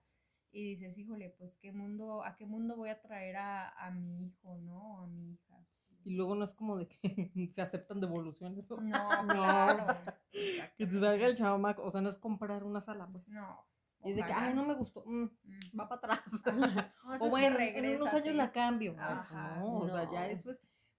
Y 0.52 0.62
dices, 0.62 0.96
híjole, 0.96 1.30
pues 1.30 1.58
qué 1.58 1.72
mundo, 1.72 2.24
a 2.24 2.36
qué 2.36 2.46
mundo 2.46 2.76
voy 2.76 2.88
a 2.88 3.00
traer 3.02 3.36
a, 3.36 3.68
a 3.70 3.90
mi 3.90 4.26
hijo, 4.26 4.56
¿no? 4.58 4.94
O 4.94 5.00
a 5.00 5.06
mi 5.06 5.32
hija. 5.32 5.58
Y 6.04 6.14
luego 6.14 6.36
no 6.36 6.44
es 6.44 6.54
como 6.54 6.76
de 6.78 6.86
que 6.88 6.96
se 7.54 7.60
aceptan 7.62 8.00
devoluciones. 8.00 8.70
¿no? 8.70 8.76
No, 8.80 9.26
claro. 9.28 9.86
Que 10.30 10.86
te 10.86 11.00
salga 11.00 11.26
el 11.26 11.36
chamaco. 11.36 11.82
O 11.82 11.90
sea, 11.90 12.00
no 12.00 12.08
es 12.08 12.16
comprar 12.16 12.62
una 12.62 12.80
sala, 12.80 13.08
pues. 13.10 13.26
No. 13.28 13.66
Y 14.04 14.10
es 14.10 14.16
de 14.16 14.24
que, 14.24 14.32
ay, 14.32 14.54
no 14.54 14.64
me 14.64 14.74
gustó. 14.74 15.02
mm, 15.04 15.24
Mm. 15.24 15.80
va 15.80 15.88
para 15.88 16.14
atrás. 16.14 16.22
No, 17.04 17.24
o 17.24 17.28
bueno, 17.30 17.58
en 17.58 17.96
unos 17.96 18.12
años 18.14 18.34
la 18.36 18.52
cambio. 18.52 18.94
Ajá, 18.98 19.56
no, 19.58 19.78
o 19.78 19.88
sea, 19.88 20.04
ya 20.10 20.28
no. 20.28 20.32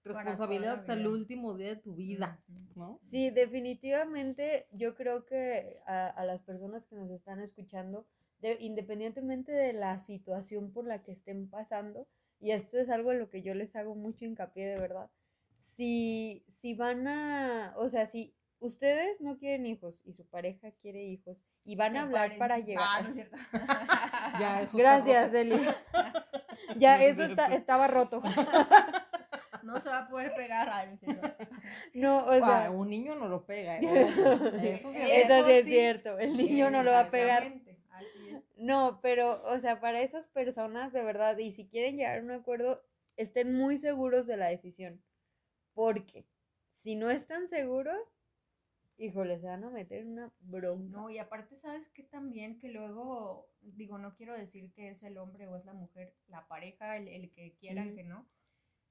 Responsabilidad 0.08 0.74
hasta 0.74 0.92
el 0.94 1.06
último 1.06 1.54
día 1.56 1.68
de 1.68 1.76
tu 1.76 1.94
vida. 1.94 2.38
¿no? 2.76 2.98
Sí, 3.02 3.30
definitivamente 3.30 4.66
yo 4.72 4.94
creo 4.94 5.24
que 5.24 5.78
a, 5.86 6.06
a 6.08 6.24
las 6.24 6.40
personas 6.42 6.86
que 6.86 6.96
nos 6.96 7.10
están 7.10 7.40
escuchando, 7.40 8.06
de- 8.40 8.56
independientemente 8.60 9.52
de 9.52 9.72
la 9.72 9.98
situación 9.98 10.72
por 10.72 10.86
la 10.86 11.02
que 11.02 11.12
estén 11.12 11.48
pasando, 11.48 12.06
y 12.40 12.52
esto 12.52 12.78
es 12.78 12.88
algo 12.88 13.10
en 13.12 13.18
lo 13.18 13.28
que 13.30 13.42
yo 13.42 13.54
les 13.54 13.74
hago 13.76 13.94
mucho 13.96 14.24
hincapié 14.24 14.66
de 14.68 14.80
verdad, 14.80 15.10
si, 15.74 16.44
si 16.48 16.74
van 16.74 17.06
a, 17.08 17.74
o 17.76 17.88
sea, 17.88 18.06
si 18.06 18.34
ustedes 18.60 19.20
no 19.20 19.38
quieren 19.38 19.66
hijos 19.66 20.02
y 20.04 20.12
su 20.12 20.24
pareja 20.26 20.70
quiere 20.82 21.04
hijos 21.04 21.44
y 21.64 21.76
van 21.76 21.96
a 21.96 22.02
hablar 22.02 22.36
para 22.38 22.56
Sepárense. 22.56 22.66
llegar... 22.70 22.86
Ah, 22.88 23.00
no 23.02 23.08
es 23.10 23.14
cierto. 23.14 23.36
Ya, 24.40 24.68
Gracias. 24.72 25.34
Eli. 25.34 25.60
ya, 26.76 27.04
eso 27.04 27.22
está, 27.24 27.46
estaba 27.54 27.86
roto. 27.88 28.22
No 29.68 29.80
se 29.80 29.88
va 29.90 29.98
a 30.00 30.08
poder 30.08 30.34
pegar. 30.34 30.88
Es 30.92 31.00
cierto. 31.00 31.44
No, 31.94 32.24
o 32.26 32.30
Ah, 32.32 32.38
sea, 32.38 32.70
un 32.70 32.88
niño 32.88 33.14
no 33.14 33.28
lo 33.28 33.44
pega. 33.44 33.78
¿eh? 33.78 33.82
Eso 33.82 34.92
sí 34.92 34.98
Eso 34.98 35.34
eso 35.34 35.46
sí 35.46 35.52
es 35.52 35.64
cierto, 35.64 36.18
el 36.18 36.36
niño 36.36 36.70
no 36.70 36.82
lo 36.82 36.90
va 36.92 37.00
a 37.00 37.08
pegar. 37.08 37.42
Así 37.90 38.28
es. 38.30 38.42
No, 38.56 39.00
pero, 39.02 39.42
o 39.44 39.58
sea, 39.60 39.80
para 39.80 40.00
esas 40.02 40.28
personas, 40.28 40.92
de 40.92 41.02
verdad, 41.02 41.36
y 41.38 41.52
si 41.52 41.66
quieren 41.68 41.96
llegar 41.96 42.18
a 42.18 42.22
un 42.22 42.30
acuerdo, 42.30 42.82
estén 43.16 43.54
muy 43.54 43.78
seguros 43.78 44.26
de 44.26 44.36
la 44.36 44.46
decisión. 44.48 45.02
Porque 45.74 46.26
si 46.72 46.94
no 46.96 47.10
están 47.10 47.48
seguros, 47.48 47.98
híjole, 48.96 49.38
se 49.38 49.46
van 49.46 49.64
a 49.64 49.70
meter 49.70 50.02
en 50.02 50.12
una 50.12 50.32
bronca. 50.40 50.96
No, 50.96 51.10
y 51.10 51.18
aparte, 51.18 51.56
¿sabes 51.56 51.88
qué 51.90 52.02
también? 52.02 52.58
Que 52.58 52.68
luego, 52.68 53.48
digo, 53.60 53.98
no 53.98 54.14
quiero 54.14 54.34
decir 54.36 54.72
que 54.72 54.88
es 54.90 55.02
el 55.02 55.18
hombre 55.18 55.46
o 55.46 55.56
es 55.56 55.64
la 55.64 55.72
mujer, 55.74 56.14
la 56.28 56.46
pareja, 56.48 56.96
el, 56.96 57.08
el 57.08 57.30
que 57.32 57.54
quieran 57.56 57.88
Ujú. 57.88 57.96
que 57.96 58.04
no. 58.04 58.26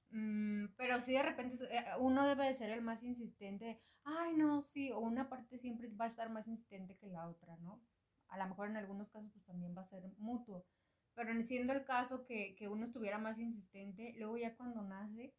Mm, 0.09 0.67
pero 0.77 1.01
sí 1.01 1.13
de 1.13 1.23
repente 1.23 1.57
eh, 1.69 1.83
uno 1.99 2.25
debe 2.25 2.45
de 2.45 2.53
ser 2.53 2.69
el 2.71 2.81
más 2.81 3.03
insistente. 3.03 3.81
Ay, 4.03 4.35
no, 4.35 4.61
sí, 4.61 4.91
o 4.91 4.99
una 4.99 5.27
parte 5.29 5.57
siempre 5.57 5.89
va 5.89 6.05
a 6.05 6.07
estar 6.07 6.29
más 6.29 6.47
insistente 6.47 6.95
que 6.97 7.07
la 7.07 7.27
otra, 7.27 7.57
¿no? 7.57 7.81
A 8.29 8.37
lo 8.37 8.47
mejor 8.47 8.69
en 8.69 8.77
algunos 8.77 9.09
casos 9.09 9.31
pues 9.31 9.45
también 9.45 9.75
va 9.75 9.81
a 9.81 9.85
ser 9.85 10.03
mutuo. 10.17 10.65
Pero 11.13 11.31
en 11.31 11.43
siendo 11.45 11.73
el 11.73 11.83
caso 11.83 12.25
que, 12.25 12.55
que 12.55 12.67
uno 12.67 12.85
estuviera 12.85 13.17
más 13.17 13.39
insistente, 13.39 14.13
luego 14.17 14.37
ya 14.37 14.55
cuando 14.55 14.81
nace, 14.81 15.33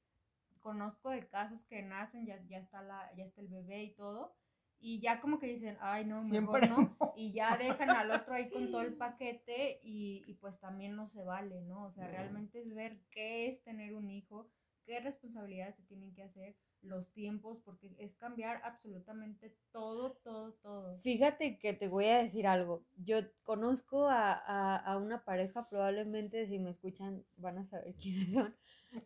conozco 0.60 1.10
de 1.10 1.26
casos 1.28 1.64
que 1.64 1.82
nacen, 1.82 2.26
ya, 2.26 2.42
ya, 2.46 2.58
está, 2.58 2.82
la, 2.82 3.10
ya 3.16 3.24
está 3.24 3.40
el 3.40 3.48
bebé 3.48 3.84
y 3.84 3.94
todo, 3.94 4.34
y 4.80 5.00
ya 5.00 5.20
como 5.20 5.38
que 5.38 5.46
dicen, 5.46 5.76
ay, 5.80 6.04
no, 6.04 6.22
mejor 6.22 6.60
Siempre 6.64 6.68
no, 6.68 6.96
y 7.16 7.32
ya 7.32 7.56
dejan 7.56 7.90
al 7.90 8.10
otro 8.10 8.34
ahí 8.34 8.50
con 8.50 8.70
todo 8.70 8.82
el 8.82 8.96
paquete 8.96 9.80
y, 9.82 10.24
y 10.26 10.34
pues 10.34 10.60
también 10.60 10.94
no 10.94 11.06
se 11.06 11.22
vale, 11.24 11.62
¿no? 11.62 11.84
O 11.84 11.90
sea, 11.90 12.06
No. 12.06 12.12
realmente 12.12 12.60
es 12.60 12.74
ver 12.74 13.00
qué 13.10 13.48
es 13.48 13.62
tener 13.62 13.94
un 13.94 14.10
hijo, 14.10 14.50
qué 14.88 15.00
responsabilidades 15.00 15.76
se 15.76 15.82
tienen 15.82 16.14
que 16.14 16.22
hacer, 16.22 16.56
los 16.80 17.12
tiempos, 17.12 17.58
porque 17.62 17.94
es 17.98 18.16
cambiar 18.16 18.58
absolutamente 18.64 19.54
todo, 19.70 20.12
todo, 20.24 20.54
todo. 20.54 20.98
Fíjate 21.00 21.58
que 21.58 21.74
te 21.74 21.88
voy 21.88 22.06
a 22.06 22.22
decir 22.22 22.46
algo. 22.46 22.86
Yo 22.96 23.18
conozco 23.42 24.08
a, 24.08 24.32
a- 24.32 24.76
a 24.78 24.96
una 24.96 25.26
pareja, 25.26 25.68
probablemente 25.68 26.46
si 26.46 26.58
me 26.58 26.70
escuchan 26.70 27.22
van 27.36 27.58
a 27.58 27.66
saber 27.66 27.94
quiénes 28.02 28.32
son. 28.32 28.56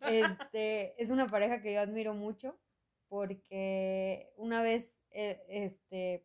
Este, 0.07 1.03
es 1.03 1.11
una 1.11 1.27
pareja 1.27 1.61
que 1.61 1.75
yo 1.75 1.81
admiro 1.81 2.15
mucho 2.15 2.57
porque 3.09 4.31
una 4.37 4.63
vez, 4.63 5.03
eh, 5.11 5.43
este, 5.49 6.25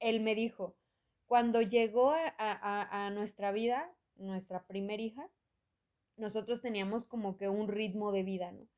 él 0.00 0.20
me 0.20 0.34
dijo, 0.34 0.76
cuando 1.26 1.62
llegó 1.62 2.10
a, 2.10 2.32
a- 2.38 3.06
a 3.06 3.10
nuestra 3.10 3.52
vida, 3.52 3.94
nuestra 4.16 4.66
primer 4.66 5.00
hija, 5.00 5.28
nosotros 6.16 6.60
teníamos 6.60 7.04
como 7.04 7.36
que 7.36 7.48
un 7.48 7.68
ritmo 7.68 8.12
de 8.12 8.22
vida, 8.22 8.52
¿no? 8.52 8.68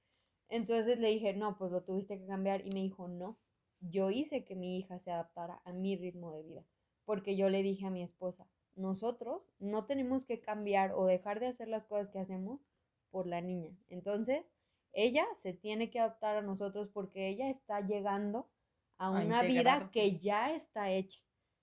Entonces 0.49 0.99
le 0.99 1.09
dije, 1.09 1.35
no, 1.35 1.57
pues 1.59 1.71
lo 1.71 1.83
tuviste 1.83 2.19
que 2.19 2.27
cambiar 2.27 2.67
y 2.67 2.71
me 2.71 2.83
dijo, 2.83 3.09
no, 3.09 3.39
yo 3.81 4.11
hice 4.11 4.45
que 4.45 4.55
mi 4.55 4.79
hija 4.79 4.99
se 4.99 5.11
adaptara 5.11 5.61
a 5.65 5.73
mi 5.73 5.97
ritmo 5.97 6.33
de 6.33 6.43
vida, 6.43 6.65
porque 7.05 7.37
yo 7.37 7.49
le 7.49 7.63
dije 7.63 7.87
a 7.87 7.91
mi 7.91 8.03
esposa, 8.03 8.49
nosotros 8.75 9.51
no 9.59 9.87
tenemos 9.87 10.25
que 10.25 10.41
cambiar 10.41 10.93
o 10.93 11.07
dejar 11.07 11.41
de 11.41 11.49
hacer 11.49 11.69
las 11.69 11.85
cosas 11.85 12.09
que 12.09 12.19
hacemos 12.19 12.67
por 13.11 13.27
la 13.27 13.41
niña. 13.41 13.77
Entonces, 13.89 14.45
ella 14.93 15.27
se 15.37 15.53
tiene 15.53 15.91
que 15.91 16.01
adaptar 16.01 16.37
a 16.37 16.43
nosotros 16.43 16.89
porque 16.89 17.29
ella 17.29 17.51
está 17.51 17.81
llegando 17.81 18.49
a 18.97 19.07
A 19.07 19.11
una 19.11 19.43
vida 19.43 19.89
que 19.93 20.19
ya 20.19 20.55
está 20.55 20.91
hecha. 20.91 21.21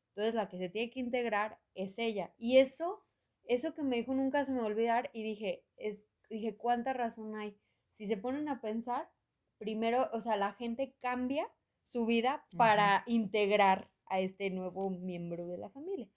Entonces, 0.09 0.35
la 0.35 0.47
que 0.47 0.57
se 0.57 0.69
tiene 0.69 0.89
que 0.89 1.01
integrar 1.01 1.59
es 1.73 1.97
ella. 1.99 2.33
Y 2.37 2.57
eso, 2.57 3.03
eso 3.43 3.73
que 3.73 3.83
me 3.83 3.97
dijo 3.97 4.13
nunca 4.13 4.45
se 4.45 4.51
me 4.51 4.59
va 4.59 4.63
a 4.63 4.67
olvidar 4.67 5.09
y 5.13 5.23
dije, 5.23 5.64
es, 5.77 6.07
dije, 6.29 6.57
¿cuánta 6.57 6.93
razón 6.93 7.35
hay? 7.35 7.57
Si 7.91 8.07
se 8.07 8.17
ponen 8.17 8.49
a 8.49 8.61
pensar, 8.61 9.09
primero, 9.57 10.09
o 10.13 10.21
sea, 10.21 10.35
la 10.35 10.53
gente 10.53 10.95
cambia 10.99 11.47
su 11.83 12.05
vida 12.05 12.45
para 12.57 13.03
integrar 13.05 13.89
a 14.07 14.19
este 14.19 14.49
nuevo 14.49 14.89
miembro 14.89 15.47
de 15.47 15.57
la 15.57 15.69
familia. 15.69 16.09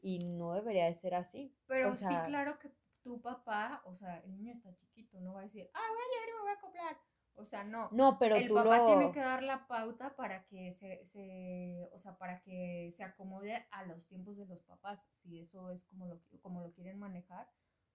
Y 0.00 0.20
no 0.20 0.54
debería 0.54 0.86
de 0.86 0.94
ser 0.94 1.14
así. 1.14 1.54
Pero 1.66 1.90
o 1.90 1.94
sí, 1.94 2.14
claro 2.26 2.58
que 2.58 2.70
tu 3.02 3.20
papá, 3.20 3.82
o 3.84 3.94
sea, 3.94 4.18
el 4.20 4.36
niño 4.36 4.52
está 4.52 4.74
chiquito, 4.74 5.20
no 5.20 5.34
va 5.34 5.40
a 5.40 5.44
decir, 5.44 5.68
ah, 5.74 5.80
voy 5.88 6.00
a 6.00 6.12
llegar 6.12 6.28
y 6.28 6.32
me 6.32 6.40
voy 6.40 6.50
a 6.50 6.54
acoplar. 6.54 6.96
O 7.34 7.44
sea, 7.44 7.62
no. 7.62 7.88
No, 7.92 8.18
pero 8.18 8.34
el 8.36 8.48
tú 8.48 8.54
papá 8.54 8.78
lo... 8.78 8.86
tiene 8.86 9.12
que 9.12 9.20
dar 9.20 9.42
la 9.44 9.68
pauta 9.68 10.16
para 10.16 10.44
que 10.46 10.72
se, 10.72 11.04
se, 11.04 11.88
o 11.92 11.98
sea, 11.98 12.18
para 12.18 12.42
que 12.42 12.90
se 12.96 13.04
acomode 13.04 13.66
a 13.70 13.84
los 13.84 14.08
tiempos 14.08 14.36
de 14.36 14.46
los 14.46 14.62
papás, 14.64 15.08
si 15.14 15.38
eso 15.38 15.70
es 15.70 15.84
como 15.84 16.06
lo, 16.06 16.20
como 16.40 16.60
lo 16.62 16.72
quieren 16.72 16.98
manejar. 16.98 17.48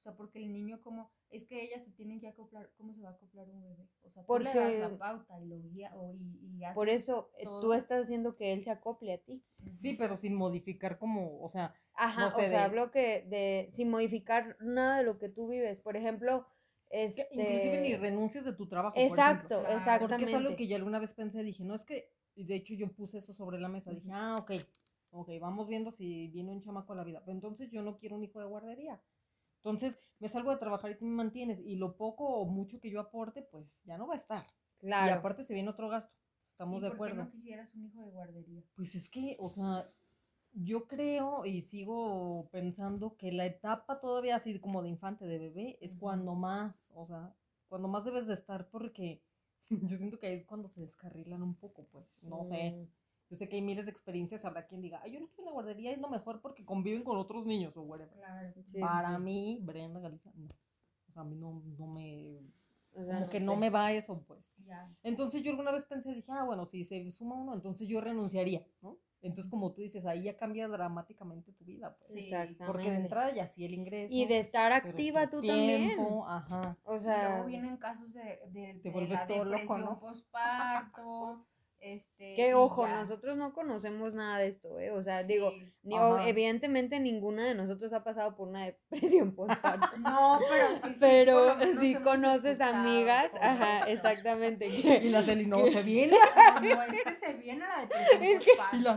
O 0.03 0.09
sea, 0.11 0.17
porque 0.17 0.37
el 0.39 0.51
niño 0.51 0.81
como, 0.81 1.09
es 1.29 1.45
que 1.45 1.63
ella 1.63 1.79
se 1.79 1.89
tiene 1.91 2.19
que 2.19 2.27
acoplar, 2.27 2.69
¿cómo 2.75 2.93
se 2.93 3.01
va 3.01 3.11
a 3.11 3.11
acoplar 3.13 3.49
un 3.49 3.61
bebé? 3.63 3.87
O 4.01 4.09
sea, 4.09 4.25
tú 4.25 4.37
le 4.37 4.53
das 4.53 4.77
la 4.77 4.97
pauta 4.97 5.39
y 5.39 5.45
lo 5.45 5.61
guía, 5.61 5.95
o, 5.95 6.11
y, 6.13 6.57
y 6.57 6.63
haces 6.65 6.75
Por 6.75 6.89
eso 6.89 7.31
eh, 7.37 7.45
tú 7.45 7.51
todo. 7.51 7.73
estás 7.73 8.03
haciendo 8.03 8.35
que 8.35 8.51
él 8.51 8.65
se 8.65 8.69
acople 8.69 9.13
a 9.13 9.17
ti. 9.17 9.41
Sí, 9.77 9.93
pero 9.93 10.17
sin 10.17 10.35
modificar 10.35 10.99
como, 10.99 11.41
o 11.41 11.47
sea, 11.47 11.73
Ajá, 11.95 12.25
No 12.25 12.31
sé, 12.31 12.47
o 12.47 12.49
sea, 12.49 12.59
de- 12.59 12.65
hablo 12.65 12.91
que 12.91 13.21
de 13.21 13.69
sin 13.71 13.89
modificar 13.89 14.57
nada 14.59 14.97
de 14.97 15.03
lo 15.05 15.19
que 15.19 15.29
tú 15.29 15.47
vives. 15.47 15.79
Por 15.79 15.95
ejemplo, 15.95 16.47
que 16.89 17.05
este 17.07 17.27
inclusive 17.31 17.79
ni 17.79 17.95
renuncias 17.95 18.43
de 18.43 18.51
tu 18.51 18.67
trabajo. 18.67 18.95
por. 18.95 19.03
Exacto, 19.03 19.59
Claro. 19.61 19.77
exactamente. 19.77 20.07
Porque 20.17 20.23
es 20.25 20.33
algo 20.35 20.55
que 20.57 20.67
yo 20.67 20.75
alguna 20.75 20.99
vez 20.99 21.13
pensé, 21.13 21.43
dije, 21.43 21.63
no 21.63 21.75
es 21.75 21.85
que, 21.85 22.11
y 22.35 22.43
de 22.43 22.55
hecho 22.55 22.73
yo 22.73 22.91
puse 22.91 23.19
eso 23.19 23.33
sobre 23.33 23.57
la 23.57 23.69
mesa, 23.69 23.91
dije, 23.91 24.09
ah, 24.11 24.37
ok, 24.41 24.51
ok, 25.11 25.29
vamos 25.39 25.69
viendo 25.69 25.91
si 25.91 26.27
viene 26.27 26.51
un 26.51 26.61
chamaco 26.61 26.91
a 26.91 26.95
la 26.97 27.03
vida, 27.03 27.21
pero 27.23 27.33
entonces 27.35 27.69
yo 27.71 27.81
no 27.83 27.97
quiero 27.99 28.15
un 28.17 28.23
hijo 28.23 28.39
de 28.41 28.47
guardería. 28.47 29.01
Entonces 29.63 29.97
me 30.19 30.27
salgo 30.27 30.51
de 30.51 30.57
trabajar 30.57 30.91
y 30.91 30.95
tú 30.97 31.05
me 31.05 31.15
mantienes, 31.15 31.59
y 31.61 31.75
lo 31.77 31.95
poco 31.95 32.25
o 32.27 32.45
mucho 32.45 32.79
que 32.81 32.89
yo 32.89 32.99
aporte, 32.99 33.41
pues 33.41 33.83
ya 33.85 33.97
no 33.97 34.07
va 34.07 34.13
a 34.15 34.17
estar. 34.17 34.45
Y 34.81 34.85
Claro. 34.87 35.19
aparte 35.19 35.43
se 35.43 35.53
viene 35.53 35.69
otro 35.69 35.87
gasto, 35.87 36.13
estamos 36.49 36.79
¿Y 36.79 36.81
de 36.81 36.87
por 36.89 36.91
qué 36.91 36.95
acuerdo. 36.95 37.23
no 37.23 37.31
quisieras 37.31 37.73
un 37.75 37.85
hijo 37.85 38.01
de 38.01 38.09
guardería? 38.09 38.61
Pues 38.75 38.93
es 38.95 39.07
que, 39.09 39.37
o 39.39 39.49
sea, 39.49 39.89
yo 40.51 40.87
creo 40.87 41.45
y 41.45 41.61
sigo 41.61 42.49
pensando 42.51 43.15
que 43.15 43.31
la 43.31 43.45
etapa 43.45 44.01
todavía 44.01 44.35
así 44.35 44.59
como 44.59 44.83
de 44.83 44.89
infante, 44.89 45.25
de 45.25 45.37
bebé, 45.39 45.77
es 45.81 45.95
cuando 45.95 46.35
más, 46.35 46.91
o 46.95 47.07
sea, 47.07 47.33
cuando 47.69 47.87
más 47.87 48.03
debes 48.03 48.27
de 48.27 48.33
estar 48.33 48.69
porque 48.69 49.23
yo 49.69 49.97
siento 49.97 50.19
que 50.19 50.27
ahí 50.27 50.33
es 50.35 50.43
cuando 50.43 50.67
se 50.67 50.81
descarrilan 50.81 51.41
un 51.41 51.55
poco, 51.55 51.85
pues, 51.85 52.21
no 52.23 52.43
sé. 52.49 52.87
Yo 53.29 53.37
sé 53.37 53.49
que 53.49 53.55
hay 53.55 53.61
miles 53.61 53.85
de 53.85 53.91
experiencias, 53.91 54.45
habrá 54.45 54.67
quien 54.67 54.81
diga, 54.81 54.99
ay, 55.03 55.11
yo 55.13 55.19
no 55.19 55.25
estuve 55.25 55.43
en 55.43 55.45
la 55.47 55.51
guardería, 55.53 55.91
es 55.91 55.97
lo 55.99 56.09
mejor 56.09 56.41
porque 56.41 56.63
conviven 56.65 57.03
con 57.03 57.17
otros 57.17 57.45
niños 57.45 57.75
o 57.77 57.81
whatever. 57.81 58.13
Claro. 58.13 58.53
sí, 58.65 58.79
Para 58.79 59.15
sí. 59.17 59.21
mí, 59.23 59.59
Brenda 59.63 59.99
Galicia, 59.99 60.31
no. 60.35 60.49
O 61.09 61.11
sea, 61.13 61.21
a 61.23 61.25
mí 61.25 61.35
no, 61.35 61.61
no 61.77 61.87
me, 61.87 62.39
O 62.95 63.03
sea, 63.03 63.15
como 63.15 63.29
que 63.29 63.39
no 63.39 63.55
me 63.55 63.69
va 63.69 63.91
eso, 63.91 64.23
pues. 64.27 64.39
Ya. 64.65 64.89
Entonces 65.03 65.41
yo 65.43 65.51
alguna 65.51 65.71
vez 65.71 65.85
pensé, 65.85 66.13
dije, 66.13 66.31
ah, 66.31 66.43
bueno, 66.43 66.65
si 66.65 66.85
se 66.85 67.11
suma 67.11 67.35
uno, 67.35 67.53
entonces 67.53 67.87
yo 67.87 68.01
renunciaría, 68.01 68.65
¿no? 68.81 68.97
Entonces, 69.21 69.49
como 69.49 69.71
tú 69.71 69.81
dices, 69.81 70.05
ahí 70.05 70.23
ya 70.23 70.35
cambia 70.35 70.67
dramáticamente 70.67 71.53
tu 71.53 71.63
vida, 71.63 71.95
pues. 71.97 72.11
Sí, 72.11 72.29
Porque 72.67 72.91
de 72.91 72.97
entrada 72.97 73.33
ya 73.33 73.47
sí 73.47 73.63
el 73.63 73.73
ingreso. 73.73 74.13
Y 74.13 74.25
de 74.25 74.39
estar 74.39 74.73
activa 74.73 75.29
tu 75.29 75.39
tú 75.39 75.47
también. 75.47 75.95
tiempo, 75.95 76.27
Ajá. 76.27 76.77
O 76.83 76.97
Y 76.97 76.99
sea, 76.99 77.29
luego 77.29 77.45
vienen 77.47 77.77
casos 77.77 78.11
de, 78.11 78.41
de, 78.49 78.73
Te 78.81 78.89
de 78.89 78.89
vuelves 78.89 79.19
la 79.19 79.27
todo 79.27 79.45
loco, 79.45 79.51
depresión 79.59 79.81
¿no? 79.81 79.99
postparto, 79.99 81.45
este... 81.83 82.35
que 82.35 82.49
y 82.49 82.53
ojo, 82.53 82.85
ya. 82.87 82.95
nosotros 82.95 83.37
no 83.37 83.53
conocemos 83.53 84.13
nada 84.13 84.37
de 84.39 84.47
esto, 84.47 84.79
¿eh? 84.79 84.91
O 84.91 85.03
sea, 85.03 85.23
digo, 85.23 85.51
Sí. 85.51 85.71
ni- 85.83 85.95
o- 85.99 86.15
Ajá. 86.15 86.27
evidentemente 86.29 86.99
ninguna 86.99 87.45
de 87.47 87.55
nosotros 87.55 87.91
ha 87.93 88.03
pasado 88.03 88.35
por 88.35 88.47
una 88.47 88.65
depresión 88.65 89.35
postparto. 89.35 89.97
No, 89.99 90.39
pero 90.49 90.67
sí, 90.81 90.89
sí, 90.93 90.97
pero 90.99 91.59
hemos 91.61 92.01
conoces 92.03 92.59
amigas, 92.61 93.31
ajá, 93.39 93.89
exactamente. 93.89 94.67
Y 95.03 95.09
la 95.09 95.23
Celi 95.23 95.45
no 95.45 95.65
se 95.67 95.81
viene. 95.83 96.15
Ah, 96.35 96.59
No, 96.61 96.81
es 96.83 97.03
que 97.03 97.15
se 97.15 97.33
viene 97.33 97.59
la 97.59 97.81
depresión 97.81 98.23
Es 98.23 98.43
que- 98.45 98.77
Y 98.77 98.81
la 98.81 98.93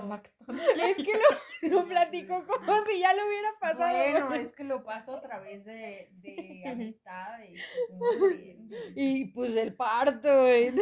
es 0.91 0.97
que 0.97 1.13
lo, 1.69 1.81
lo 1.81 1.89
platicó 1.89 2.47
como 2.47 2.73
si 2.87 3.01
ya 3.01 3.13
lo 3.15 3.27
hubiera 3.27 3.49
pasado. 3.61 3.99
Bueno, 4.13 4.35
es 4.35 4.53
que 4.53 4.63
lo 4.63 4.85
paso 4.85 5.17
a 5.17 5.21
través 5.21 5.65
de, 5.65 6.09
de 6.21 6.63
amistades. 6.69 7.61
pues, 7.99 8.21
no 8.21 8.29
sé. 8.31 8.57
Y 8.95 9.25
pues 9.33 9.57
el 9.57 9.75
parto, 9.75 10.43
güey. 10.43 10.73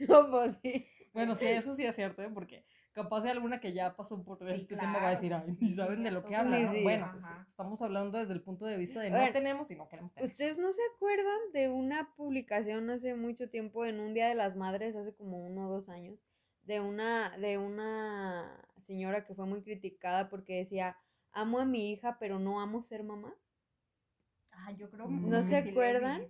No, 0.08 0.30
pues 0.30 0.58
sí. 0.62 0.86
Bueno, 1.12 1.34
sí, 1.34 1.46
eso 1.46 1.74
sí 1.74 1.84
es 1.84 1.94
cierto, 1.94 2.22
¿eh? 2.22 2.30
Porque 2.32 2.64
capaz 2.92 3.20
de 3.22 3.30
alguna 3.30 3.60
que 3.60 3.72
ya 3.72 3.96
pasó 3.96 4.22
por 4.22 4.44
Sí, 4.44 4.52
este 4.52 4.76
tema 4.76 4.98
va 4.98 5.08
a 5.08 5.10
decir, 5.10 5.28
claro, 5.28 5.44
ay, 5.46 5.56
ni 5.60 5.72
saben 5.72 6.02
de 6.02 6.10
lo 6.10 6.24
que 6.24 6.36
hablan. 6.36 6.64
¿no? 6.64 6.82
Bueno, 6.82 7.06
estamos 7.48 7.82
hablando 7.82 8.18
desde 8.18 8.32
el 8.32 8.42
punto 8.42 8.64
de 8.64 8.76
vista 8.76 9.00
de 9.00 9.10
no 9.10 9.18
ver, 9.18 9.32
tenemos 9.32 9.70
y 9.70 9.76
no 9.76 9.88
queremos 9.88 10.12
tener. 10.12 10.28
¿Ustedes 10.28 10.58
no 10.58 10.72
se 10.72 10.82
acuerdan 10.94 11.38
de 11.52 11.68
una 11.68 12.14
publicación 12.16 12.90
hace 12.90 13.14
mucho 13.14 13.48
tiempo, 13.48 13.84
en 13.84 14.00
un 14.00 14.14
Día 14.14 14.28
de 14.28 14.34
las 14.34 14.56
Madres, 14.56 14.96
hace 14.96 15.14
como 15.14 15.44
uno 15.44 15.68
o 15.68 15.72
dos 15.72 15.88
años, 15.88 16.18
de 16.62 16.80
una, 16.80 17.36
de 17.38 17.58
una 17.58 18.68
señora 18.78 19.24
que 19.24 19.34
fue 19.34 19.46
muy 19.46 19.62
criticada 19.62 20.28
porque 20.28 20.56
decía, 20.56 20.96
amo 21.32 21.58
a 21.58 21.64
mi 21.64 21.90
hija, 21.92 22.18
pero 22.18 22.38
no 22.38 22.60
amo 22.60 22.82
ser 22.82 23.02
mamá? 23.02 23.34
Ah, 24.52 24.72
yo 24.72 24.90
creo 24.90 25.06
¿No 25.08 25.38
que 25.38 25.44
se 25.44 25.56
sí 25.56 25.70
acuerdan? 25.70 26.20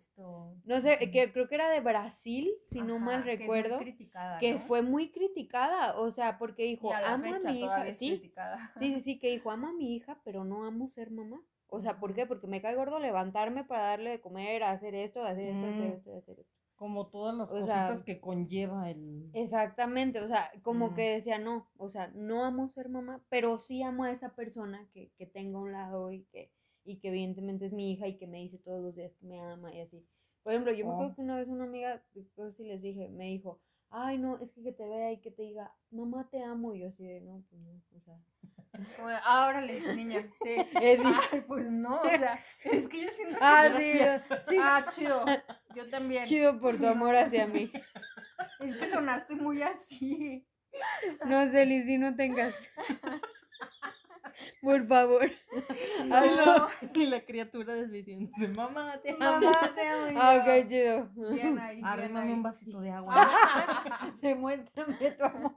No 0.64 0.80
sé, 0.80 0.98
que 1.10 1.32
creo 1.32 1.48
que 1.48 1.54
era 1.54 1.70
de 1.70 1.80
Brasil, 1.80 2.50
si 2.62 2.80
no 2.82 2.98
mal 2.98 3.20
Ajá, 3.20 3.24
que 3.24 3.32
es 3.32 3.38
muy 3.38 3.38
recuerdo, 3.38 3.78
criticada, 3.78 4.40
que 4.40 4.52
¿no? 4.52 4.58
fue 4.58 4.82
muy 4.82 5.10
criticada, 5.10 5.98
o 5.98 6.10
sea, 6.10 6.38
porque 6.38 6.64
dijo, 6.64 6.90
Y 6.90 6.92
a 6.94 7.00
la 7.00 7.14
amo 7.14 7.24
fecha 7.24 7.48
a 7.48 7.52
mi 7.52 7.60
hija, 7.64 7.90
sí. 7.92 8.32
Sí, 8.76 8.90
sí, 8.92 9.00
sí, 9.00 9.18
que 9.18 9.28
dijo, 9.30 9.50
amo 9.50 9.68
a 9.68 9.72
mi 9.72 9.94
hija, 9.96 10.20
pero 10.24 10.44
no 10.44 10.64
amo 10.64 10.88
ser 10.88 11.10
mamá. 11.10 11.42
O 11.68 11.80
sea, 11.80 11.98
¿por 12.00 12.14
qué? 12.14 12.26
Porque 12.26 12.46
me 12.46 12.60
cae 12.60 12.74
gordo 12.74 12.98
levantarme 12.98 13.64
para 13.64 13.84
darle 13.84 14.10
de 14.10 14.20
comer, 14.20 14.62
hacer 14.64 14.94
esto, 14.94 15.22
hacer 15.24 15.48
esto, 15.50 15.66
hacer 15.66 15.86
Mm. 15.86 15.94
esto, 15.94 16.16
hacer 16.16 16.40
esto. 16.40 16.54
Como 16.76 17.06
todas 17.08 17.34
las 17.36 17.50
O 17.50 17.64
sea, 17.64 17.86
cositas 17.86 18.02
que 18.04 18.20
conlleva 18.20 18.90
el... 18.90 19.30
Exactamente, 19.34 20.20
o 20.20 20.28
sea, 20.28 20.50
como 20.62 20.90
Mm. 20.90 20.94
que 20.94 21.02
decía, 21.14 21.38
no, 21.38 21.68
o 21.78 21.88
sea, 21.88 22.08
no 22.14 22.44
amo 22.44 22.68
ser 22.68 22.88
mamá, 22.88 23.22
pero 23.28 23.58
sí 23.58 23.82
amo 23.82 24.04
a 24.04 24.10
esa 24.10 24.34
persona 24.34 24.88
que, 24.92 25.10
que 25.16 25.26
tengo 25.26 25.58
a 25.58 25.62
un 25.62 25.72
lado 25.72 26.10
y 26.12 26.24
que, 26.32 26.50
y 26.90 26.98
que 26.98 27.08
evidentemente 27.08 27.64
es 27.66 27.72
mi 27.72 27.92
hija 27.92 28.06
y 28.08 28.16
que 28.16 28.26
me 28.26 28.38
dice 28.38 28.58
todos 28.58 28.82
los 28.82 28.94
días 28.94 29.14
que 29.14 29.26
me 29.26 29.40
ama 29.40 29.72
y 29.74 29.80
así. 29.80 30.04
Por 30.42 30.52
ejemplo, 30.52 30.72
yo 30.72 30.84
me 30.86 30.90
Oh. 30.92 30.94
acuerdo 30.94 31.14
que 31.14 31.22
una 31.22 31.36
vez 31.36 31.48
una 31.48 31.64
amiga, 31.64 32.02
creo 32.34 32.46
que 32.48 32.52
sí 32.52 32.64
les 32.64 32.82
dije, 32.82 33.08
me 33.08 33.26
dijo, 33.26 33.60
ay, 33.90 34.18
no, 34.18 34.38
es 34.40 34.52
que 34.52 34.62
que 34.62 34.72
te 34.72 34.86
vea 34.86 35.12
y 35.12 35.20
que 35.20 35.30
te 35.30 35.42
diga, 35.42 35.74
mamá, 35.90 36.28
te 36.30 36.42
amo. 36.42 36.74
Y 36.74 36.80
yo 36.80 36.88
así 36.88 37.04
de, 37.04 37.20
no, 37.20 37.44
pues 37.50 37.60
no, 37.62 37.82
o 37.96 38.00
sea. 38.00 38.18
Como 38.96 39.08
ah, 39.08 39.48
órale, 39.48 39.94
niña, 39.94 40.26
sí. 40.42 40.56
Ay, 41.32 41.40
pues 41.46 41.70
no, 41.70 42.00
o 42.00 42.08
sea, 42.08 42.38
es 42.64 42.88
que 42.88 43.02
yo 43.02 43.10
siento 43.10 43.34
que... 43.36 43.44
Ah, 43.44 43.68
sí, 43.76 43.98
sí. 44.48 44.56
Ah, 44.60 44.86
chido, 44.90 45.24
yo 45.74 45.88
también. 45.90 46.24
Chido 46.24 46.58
por 46.60 46.76
tu 46.78 46.86
amor 46.86 47.14
hacia 47.16 47.46
mí. 47.46 47.70
Es 48.60 48.76
que 48.76 48.86
sonaste 48.86 49.34
muy 49.36 49.60
así. 49.62 50.46
No, 51.26 51.46
Celi, 51.48 51.82
si 51.82 51.98
no 51.98 52.14
tengas. 52.16 52.54
Por 54.62 54.86
favor. 54.86 55.30
No, 56.06 56.16
Hazlo. 56.16 56.68
Y 56.94 57.06
la 57.06 57.24
criatura 57.24 57.74
diciéndose, 57.74 58.48
mamá, 58.48 59.00
te 59.02 59.10
amo. 59.10 59.18
mamá, 59.20 59.60
te 59.74 59.86
amo. 59.88 60.18
Ah, 60.20 60.38
ok, 60.40 60.66
chido. 60.66 61.10
Arrímame 61.84 62.32
un 62.32 62.42
vasito 62.42 62.80
de 62.80 62.90
agua. 62.90 63.14
Demuéstrame 64.22 65.10
tu 65.12 65.24
amor. 65.24 65.54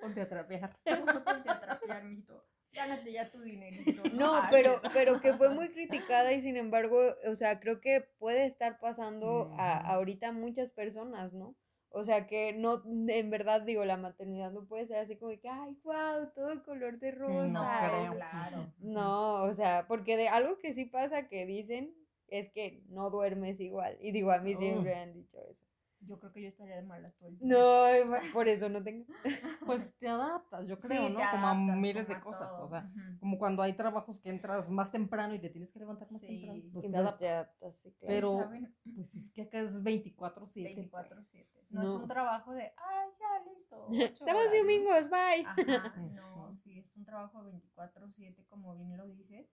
Ponte 0.00 0.20
a 0.20 0.28
trapear. 0.28 0.76
Ponte 0.84 1.50
a 1.50 1.60
trapear, 1.60 2.04
mijito. 2.04 2.44
Gánate 2.72 3.12
ya 3.12 3.30
tu 3.30 3.40
dinerito. 3.42 4.02
No, 4.12 4.34
Ah, 4.34 4.48
pero, 4.50 4.80
pero 4.92 5.20
que 5.20 5.34
fue 5.34 5.50
muy 5.50 5.68
criticada 5.70 6.32
y 6.32 6.40
sin 6.40 6.56
embargo, 6.56 7.14
o 7.26 7.34
sea, 7.36 7.60
creo 7.60 7.80
que 7.80 8.00
puede 8.18 8.46
estar 8.46 8.78
pasando 8.80 9.54
a, 9.58 9.80
Ujú. 9.82 9.92
ahorita 9.92 10.28
a 10.28 10.32
muchas 10.32 10.72
personas, 10.72 11.32
¿no? 11.32 11.54
O 11.94 12.04
sea, 12.04 12.26
que 12.26 12.52
no, 12.52 12.82
en 12.86 13.30
verdad 13.30 13.62
digo, 13.62 13.84
la 13.84 13.96
maternidad 13.96 14.50
no 14.50 14.64
puede 14.64 14.86
ser 14.86 14.96
así 14.96 15.16
como 15.16 15.38
que, 15.38 15.48
ay, 15.48 15.76
wow, 15.84 16.30
todo 16.34 16.62
color 16.64 16.98
de 16.98 17.10
rosa. 17.10 17.48
No, 17.48 17.88
creo. 17.88 18.14
claro. 18.14 18.72
No, 18.78 19.42
o 19.42 19.52
sea, 19.52 19.86
porque 19.86 20.16
de 20.16 20.28
algo 20.28 20.58
que 20.58 20.72
sí 20.72 20.86
pasa 20.86 21.28
que 21.28 21.44
dicen 21.44 21.94
es 22.28 22.48
que 22.50 22.82
no 22.88 23.10
duermes 23.10 23.60
igual. 23.60 23.98
Y 24.00 24.12
digo, 24.12 24.32
a 24.32 24.38
mí 24.38 24.56
siempre 24.56 24.94
han 24.94 25.12
dicho 25.12 25.38
eso. 25.50 25.64
Yo 26.04 26.18
creo 26.18 26.32
que 26.32 26.42
yo 26.42 26.48
estaría 26.48 26.76
de 26.76 26.82
malas 26.82 27.14
todo 27.16 27.28
el 27.28 27.38
día. 27.38 27.46
No, 27.48 27.86
eh, 27.86 28.04
por 28.32 28.48
eso 28.48 28.68
no 28.68 28.82
tengo. 28.82 29.06
Pues 29.66 29.94
te 29.98 30.08
adaptas, 30.08 30.66
yo 30.66 30.78
creo, 30.78 31.08
¿no? 31.08 31.20
como 31.30 31.46
a 31.46 31.54
miles 31.54 32.06
como 32.06 32.16
de 32.18 32.24
cosas. 32.24 32.48
todo. 32.50 32.64
O 32.64 32.68
sea, 32.68 32.90
como 33.20 33.38
cuando 33.38 33.62
hay 33.62 33.74
trabajos 33.74 34.18
que 34.20 34.30
entras 34.30 34.68
más 34.68 34.90
temprano 34.90 35.34
y 35.34 35.38
te 35.38 35.48
tienes 35.48 35.72
que 35.72 35.78
levantar 35.78 36.10
más 36.10 36.20
Sí. 36.20 36.26
temprano. 36.26 36.56
Y 36.58 36.60
Pues 36.70 36.82
te 36.84 36.88
pues 36.90 36.94
adaptas. 37.00 37.18
te 37.20 37.28
adaptas, 37.28 37.76
sí, 37.76 37.92
claro. 37.92 38.06
Pero- 38.14 38.38
¿Saben? 38.40 38.76
Pues 38.96 39.14
es 39.14 39.30
que 39.30 39.42
acá 39.42 39.60
es 39.60 39.82
24-7. 39.82 40.74
24-7. 40.74 41.66
No, 41.70 41.82
No. 41.82 41.88
es 41.94 42.02
un 42.02 42.08
trabajo 42.08 42.52
de, 42.52 42.72
ay, 42.76 43.08
ya, 43.20 43.50
listo. 43.52 43.88
Sábados 44.18 44.46
horas", 44.48 44.54
y 44.54 44.58
domingos, 44.58 45.08
bye. 45.08 45.46
Ajá, 45.46 45.56
no, 46.14 46.56
sí, 46.64 46.78
es 46.80 46.94
un 46.96 47.04
trabajo 47.04 47.42
24-7, 47.44 48.44
como 48.48 48.74
bien 48.76 48.96
lo 48.96 49.06
dices. 49.06 49.48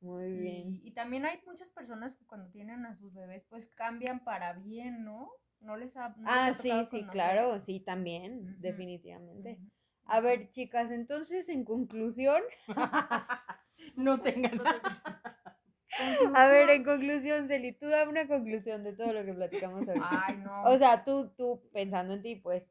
Muy 0.00 0.30
bien. 0.32 0.68
Y, 0.68 0.88
y 0.88 0.90
también 0.90 1.24
hay 1.24 1.40
muchas 1.46 1.70
personas 1.70 2.16
que 2.16 2.26
cuando 2.26 2.50
tienen 2.50 2.84
a 2.84 2.94
sus 2.96 3.14
bebés, 3.14 3.44
pues 3.44 3.68
cambian 3.68 4.22
para 4.24 4.52
bien, 4.52 5.04
¿no? 5.04 5.30
No 5.60 5.76
les 5.76 5.96
ha. 5.96 6.08
no 6.10 6.22
les 6.22 6.26
Ah, 6.26 6.50
ha 6.50 6.54
sí, 6.54 6.68
sí, 6.70 6.78
conocer? 6.78 7.10
claro, 7.10 7.60
sí, 7.60 7.80
también, 7.80 8.60
definitivamente. 8.60 9.58
A 10.04 10.20
ver, 10.20 10.50
chicas, 10.50 10.90
entonces, 10.90 11.48
en 11.48 11.64
conclusión, 11.64 12.40
no 13.96 14.20
tengan 14.20 14.60
a 16.34 16.46
ver, 16.46 16.70
en 16.70 16.84
conclusión, 16.84 17.48
Celi, 17.48 17.72
tú 17.72 17.88
dame 17.88 18.10
una 18.10 18.28
conclusión 18.28 18.84
de 18.84 18.92
todo 18.92 19.12
lo 19.12 19.24
que 19.24 19.32
platicamos 19.32 19.86
ahorita. 19.88 20.08
Ay, 20.26 20.36
no. 20.38 20.62
O 20.64 20.78
sea, 20.78 21.04
tú, 21.04 21.32
tú 21.36 21.62
pensando 21.72 22.14
en 22.14 22.22
ti, 22.22 22.36
pues. 22.36 22.68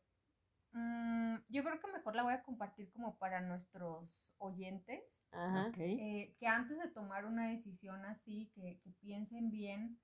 Mm, 0.76 1.38
yo 1.48 1.64
creo 1.64 1.80
que 1.80 1.88
mejor 1.88 2.16
la 2.16 2.24
voy 2.24 2.34
a 2.34 2.44
compartir 2.44 2.92
como 2.92 3.18
para 3.18 3.40
nuestros 3.40 4.34
oyentes. 4.40 5.24
Ajá, 5.32 5.72
eh, 5.80 6.36
que 6.38 6.48
antes 6.48 6.78
de 6.78 6.90
tomar 6.90 7.26
una 7.26 7.48
decisión 7.50 8.04
así, 8.06 8.52
que, 8.54 8.80
que 8.84 8.90
piensen 9.00 9.52
bien 9.52 9.98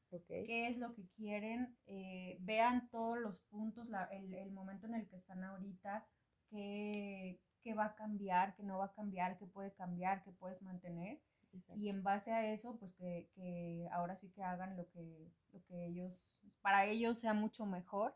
qué 0.46 0.68
es 0.68 0.78
lo 0.78 0.94
que 0.94 1.06
quieren, 1.10 1.78
eh, 1.88 2.38
vean 2.40 2.90
todos 2.90 3.20
los 3.20 3.40
puntos, 3.42 3.88
la- 3.90 4.06
el, 4.06 4.34
el 4.34 4.52
momento 4.54 4.88
en 4.88 4.96
el 4.96 5.08
que 5.10 5.18
están 5.18 5.44
ahorita, 5.44 6.08
qué, 6.50 7.42
qué 7.64 7.74
va 7.74 7.86
a 7.88 7.96
cambiar, 7.96 8.56
qué 8.56 8.64
no 8.64 8.78
va 8.78 8.86
a 8.86 8.94
cambiar, 8.94 9.38
qué 9.38 9.46
puede 9.48 9.74
cambiar, 9.74 10.24
qué 10.24 10.32
puedes 10.32 10.62
mantener. 10.62 11.20
exacto. 11.52 11.82
Y 11.82 11.90
en 11.90 12.02
base 12.02 12.32
a 12.32 12.50
eso, 12.52 12.78
pues 12.80 12.94
que, 12.96 13.30
que 13.36 13.90
ahora 13.92 14.16
sí 14.16 14.30
que 14.32 14.42
hagan 14.44 14.78
lo 14.78 14.90
que, 14.92 15.32
lo 15.52 15.62
que 15.66 15.86
ellos, 15.86 16.40
para 16.62 16.86
ellos 16.86 17.20
sea 17.20 17.34
mucho 17.34 17.66
mejor. 17.66 18.16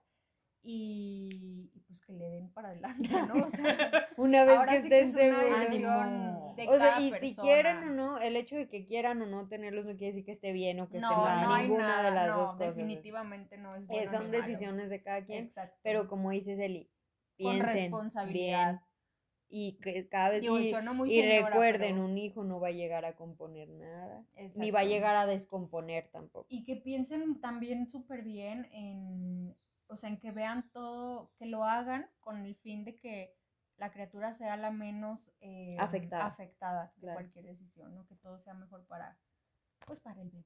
Y, 0.67 1.69
y, 1.75 1.80
pues 1.82 2.01
que 2.01 2.13
le 2.13 2.28
den 2.28 2.49
para 2.51 2.69
adelante, 2.69 3.10
¿no? 3.28 3.45
O 3.45 3.49
sea, 3.49 3.62
Una 4.17 4.45
vez 4.45 4.58
ahora 4.58 4.71
que 4.73 4.82
sí 4.84 4.89
que 4.89 4.99
estén 5.01 5.30
es 5.30 5.32
una 5.32 5.39
seguros. 5.41 5.60
decisión 5.62 6.56
de 6.56 6.67
O 6.67 6.71
sea, 6.71 6.80
cada 6.80 7.01
y 7.01 7.10
persona. 7.12 7.30
si 7.30 7.36
quieren 7.41 7.78
o 7.78 7.91
no, 7.91 8.17
el 8.19 8.36
hecho 8.36 8.56
de 8.56 8.67
que 8.67 8.86
quieran 8.86 9.21
o 9.21 9.25
no 9.28 9.47
tenerlos 9.47 9.86
no 9.86 9.91
quiere 9.91 10.08
decir 10.08 10.25
que 10.25 10.32
esté 10.32 10.51
bien 10.54 10.80
o 10.80 10.89
que 10.89 10.97
esté 10.97 11.10
mal. 11.15 11.43
no 11.45 11.54
hay 11.54 11.63
Ninguna 11.67 11.88
nada, 11.88 12.10
de 12.10 12.15
las 12.15 12.28
no, 12.30 12.38
dos 12.41 12.54
cosas. 12.54 12.75
definitivamente 12.75 13.58
no 13.60 13.75
es 13.75 13.84
Eh, 13.84 13.88
bueno 13.89 14.12
son 14.12 14.32
decisiones 14.32 14.89
de 14.89 15.04
cada 15.04 15.23
quien. 15.23 15.45
Exacto. 15.45 15.78
Pero 15.84 16.08
como 16.08 16.32
dices, 16.32 16.58
Eli, 16.60 16.89
Con 17.41 17.54
piensen 17.54 17.73
responsabilidad. 17.75 18.71
bien 18.71 18.82
y 19.47 19.73
que 19.80 20.08
cada 20.10 20.30
vez 20.32 20.41
Digo, 20.41 20.60
y 20.60 20.67
y, 20.67 20.71
suena 20.71 20.91
muy 20.93 21.13
y 21.13 21.21
señora, 21.21 21.49
recuerden, 21.49 21.93
pero- 21.95 22.06
un 22.06 22.17
hijo 22.17 22.43
no 22.43 22.60
va 22.60 22.69
a 22.69 22.71
llegar 22.71 23.06
a 23.06 23.15
componer 23.15 23.69
nada, 23.69 24.25
ni 24.56 24.71
va 24.71 24.80
a 24.80 24.84
llegar 24.86 25.15
a 25.15 25.28
descomponer 25.28 26.10
tampoco. 26.12 26.47
Y 26.49 26.63
que 26.65 26.75
piensen 26.78 27.39
también 27.39 27.86
súper 27.86 28.23
bien 28.23 28.65
en, 28.73 29.56
o 29.88 29.95
sea, 29.95 30.10
en 30.10 30.19
que 30.19 30.32
vean 30.32 30.69
todo, 30.71 31.32
que 31.38 31.45
lo 31.45 31.63
hagan 31.63 32.10
con 32.19 32.38
el 32.45 32.56
fin 32.56 32.84
de 32.86 32.95
que 32.95 33.36
la 33.78 33.91
criatura 33.91 34.34
sea 34.34 34.56
la 34.58 34.71
menos 34.71 35.34
eh, 35.41 35.76
Afectada. 35.80 36.26
afectada 36.26 36.93
de 36.95 37.02
Claro. 37.02 37.15
cualquier 37.15 37.45
decisión, 37.45 37.93
¿no? 37.93 38.06
Que 38.08 38.15
todo 38.15 38.39
sea 38.39 38.54
mejor 38.54 38.86
para, 38.88 39.19
pues 39.86 40.00
para 40.00 40.21
el 40.21 40.30
bebé. 40.30 40.45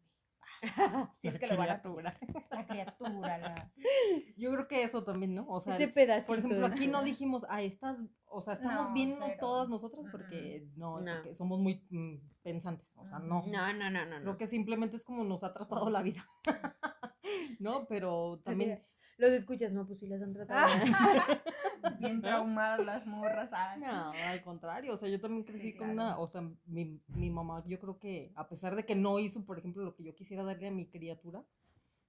Si 1.19 1.28
La 1.28 1.34
es 1.34 1.39
que 1.39 1.47
lo 1.47 1.58
van 1.58 1.69
a 1.69 1.82
criatura. 1.82 2.17
La 2.49 2.65
criatura, 2.65 3.38
la... 3.38 3.71
Yo 4.38 4.52
creo 4.52 4.67
que 4.67 4.84
eso 4.84 5.04
también, 5.04 5.36
¿no? 5.36 5.45
O 5.47 5.62
sea, 5.62 5.75
Ese 5.75 5.88
pedacito. 5.89 6.28
por 6.28 6.39
ejemplo, 6.39 6.65
aquí 6.65 6.88
no 6.88 7.04
dijimos, 7.04 7.45
ah, 7.49 7.62
estás, 7.62 7.99
o 8.25 8.41
sea, 8.41 8.56
estamos 8.56 8.89
No, 8.89 9.15
cero. 9.19 9.38
todas 9.39 9.69
nosotras 9.69 10.06
Mm, 10.06 10.12
porque 10.12 10.67
no, 10.75 10.99
No. 10.99 11.13
porque 11.17 11.36
somos 11.36 11.60
muy 11.60 11.86
mm, 11.91 12.15
pensantes, 12.41 12.97
o 12.97 13.08
sea, 13.08 13.19
no. 13.19 13.43
No, 13.45 13.73
no, 13.73 13.89
no, 13.91 14.06
no. 14.06 14.17
no. 14.17 14.21
Creo 14.21 14.38
que 14.38 14.47
simplemente 14.47 14.95
es 14.95 15.06
como 15.06 15.23
nos 15.23 15.43
ha 15.43 15.54
tratado 15.54 15.89
la 15.91 16.02
vida. 16.02 16.25
¿No? 17.60 17.86
Pero 17.88 18.39
también 18.43 18.84
Los 19.19 19.32
escuchas, 19.32 19.73
no, 19.73 19.86
pues 19.86 19.99
sí 19.99 20.08
las 20.08 20.21
han 20.21 20.34
tratado. 20.34 20.67
Bien 21.99 22.21
traumadas 22.21 22.86
las 22.86 23.05
morras. 23.05 23.49
ah. 23.53 23.75
No, 23.77 24.12
al 24.12 24.41
contrario, 24.41 24.93
o 24.93 24.97
sea, 24.97 25.10
yo 25.10 25.19
también 25.19 25.43
crecí 25.43 25.71
Sí, 25.71 25.77
con 25.77 25.89
una, 25.89 26.17
o 26.17 26.27
sea, 26.27 26.41
mi, 26.65 27.01
mi 27.08 27.29
mamá, 27.29 27.63
yo 27.67 27.79
creo 27.79 27.99
que 27.99 28.32
a 28.36 28.47
pesar 28.47 28.75
de 28.75 28.86
que 28.86 28.95
no 28.95 29.19
hizo, 29.19 29.45
por 29.45 29.60
ejemplo, 29.60 29.84
lo 29.84 29.93
que 29.93 30.03
yo 30.03 30.15
quisiera 30.15 30.43
darle 30.43 30.69
a 30.69 30.71
mi 30.71 30.88
criatura, 30.88 31.45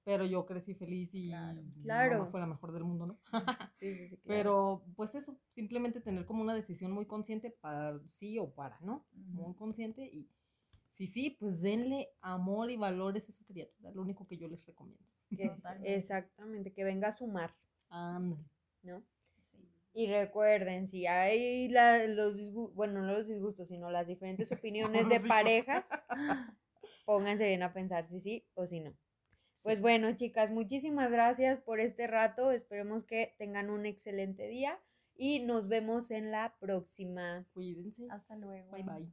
pero 0.05 0.25
yo 0.25 0.47
crecí 0.47 0.75
feliz 0.75 1.11
y 1.15 1.31
Claro. 1.83 2.11
mi 2.13 2.19
mamá 2.19 2.31
fue 2.31 2.41
la 2.41 2.47
mejor 2.47 2.73
del 2.73 2.85
mundo, 2.85 3.07
¿no? 3.07 3.19
sí, 3.73 3.93
sí, 3.93 4.09
sí, 4.09 4.17
claro. 4.23 4.25
Pero, 4.27 4.85
pues 4.97 5.15
eso, 5.17 5.37
simplemente 5.51 6.01
tener 6.01 6.25
como 6.27 6.43
una 6.43 6.55
decisión 6.55 6.93
muy 6.93 7.07
consciente 7.07 7.51
para 7.51 7.99
sí 8.07 8.39
o 8.39 8.51
para, 8.55 8.79
¿no? 8.81 9.05
Muy 9.13 9.55
consciente 9.57 10.05
y 10.05 10.29
si 10.91 11.07
sí, 11.09 11.31
pues 11.41 11.61
denle 11.61 12.09
amor 12.21 12.71
y 12.71 12.77
valores 12.77 13.27
a 13.29 13.33
esa 13.33 13.45
criatura, 13.45 13.91
lo 13.93 14.03
único 14.03 14.27
que 14.27 14.37
yo 14.39 14.47
les 14.49 14.65
recomiendo. 14.65 15.10
Que- 15.37 15.49
Totalmente. 15.49 15.95
exactamente, 15.95 16.73
que 16.73 16.85
venga 16.85 17.09
a 17.09 17.13
sumar, 17.13 17.55
Ándale. 17.89 18.43
¿no? 18.83 19.03
Sí. 19.53 19.59
Y 19.93 20.07
recuerden, 20.09 20.87
si 20.87 21.07
hay 21.07 21.69
la- 21.69 22.07
los 22.07 22.37
disgustos, 22.37 22.75
bueno, 22.75 23.01
no 23.03 23.13
los 23.13 23.27
disgustos, 23.29 23.69
sino 23.69 23.91
las 23.91 24.09
diferentes 24.09 24.51
opiniones 24.65 25.09
de 25.09 25.21
parejas, 25.21 25.85
pónganse 27.05 27.47
bien 27.47 27.63
a 27.63 27.73
pensar 27.73 28.09
si 28.09 28.21
sí 28.21 28.45
o 28.55 28.67
si 28.67 28.81
no. 28.81 28.93
Pues 29.63 29.81
bueno, 29.83 30.15
chicas, 30.17 30.51
muchísimas 30.51 31.11
gracias 31.11 31.61
por 31.61 31.81
este 31.81 32.07
rato. 32.07 32.51
Esperemos 32.51 33.05
que 33.05 33.35
tengan 33.37 33.69
un 33.69 33.85
excelente 33.85 34.49
día 34.49 34.79
y 35.15 35.41
nos 35.41 35.69
vemos 35.69 36.11
en 36.11 36.31
la 36.31 36.57
próxima. 36.61 37.45
Cuídense. 37.53 38.07
Hasta 38.11 38.37
luego. 38.37 38.71
Bye 38.73 38.85
bye. 38.85 39.13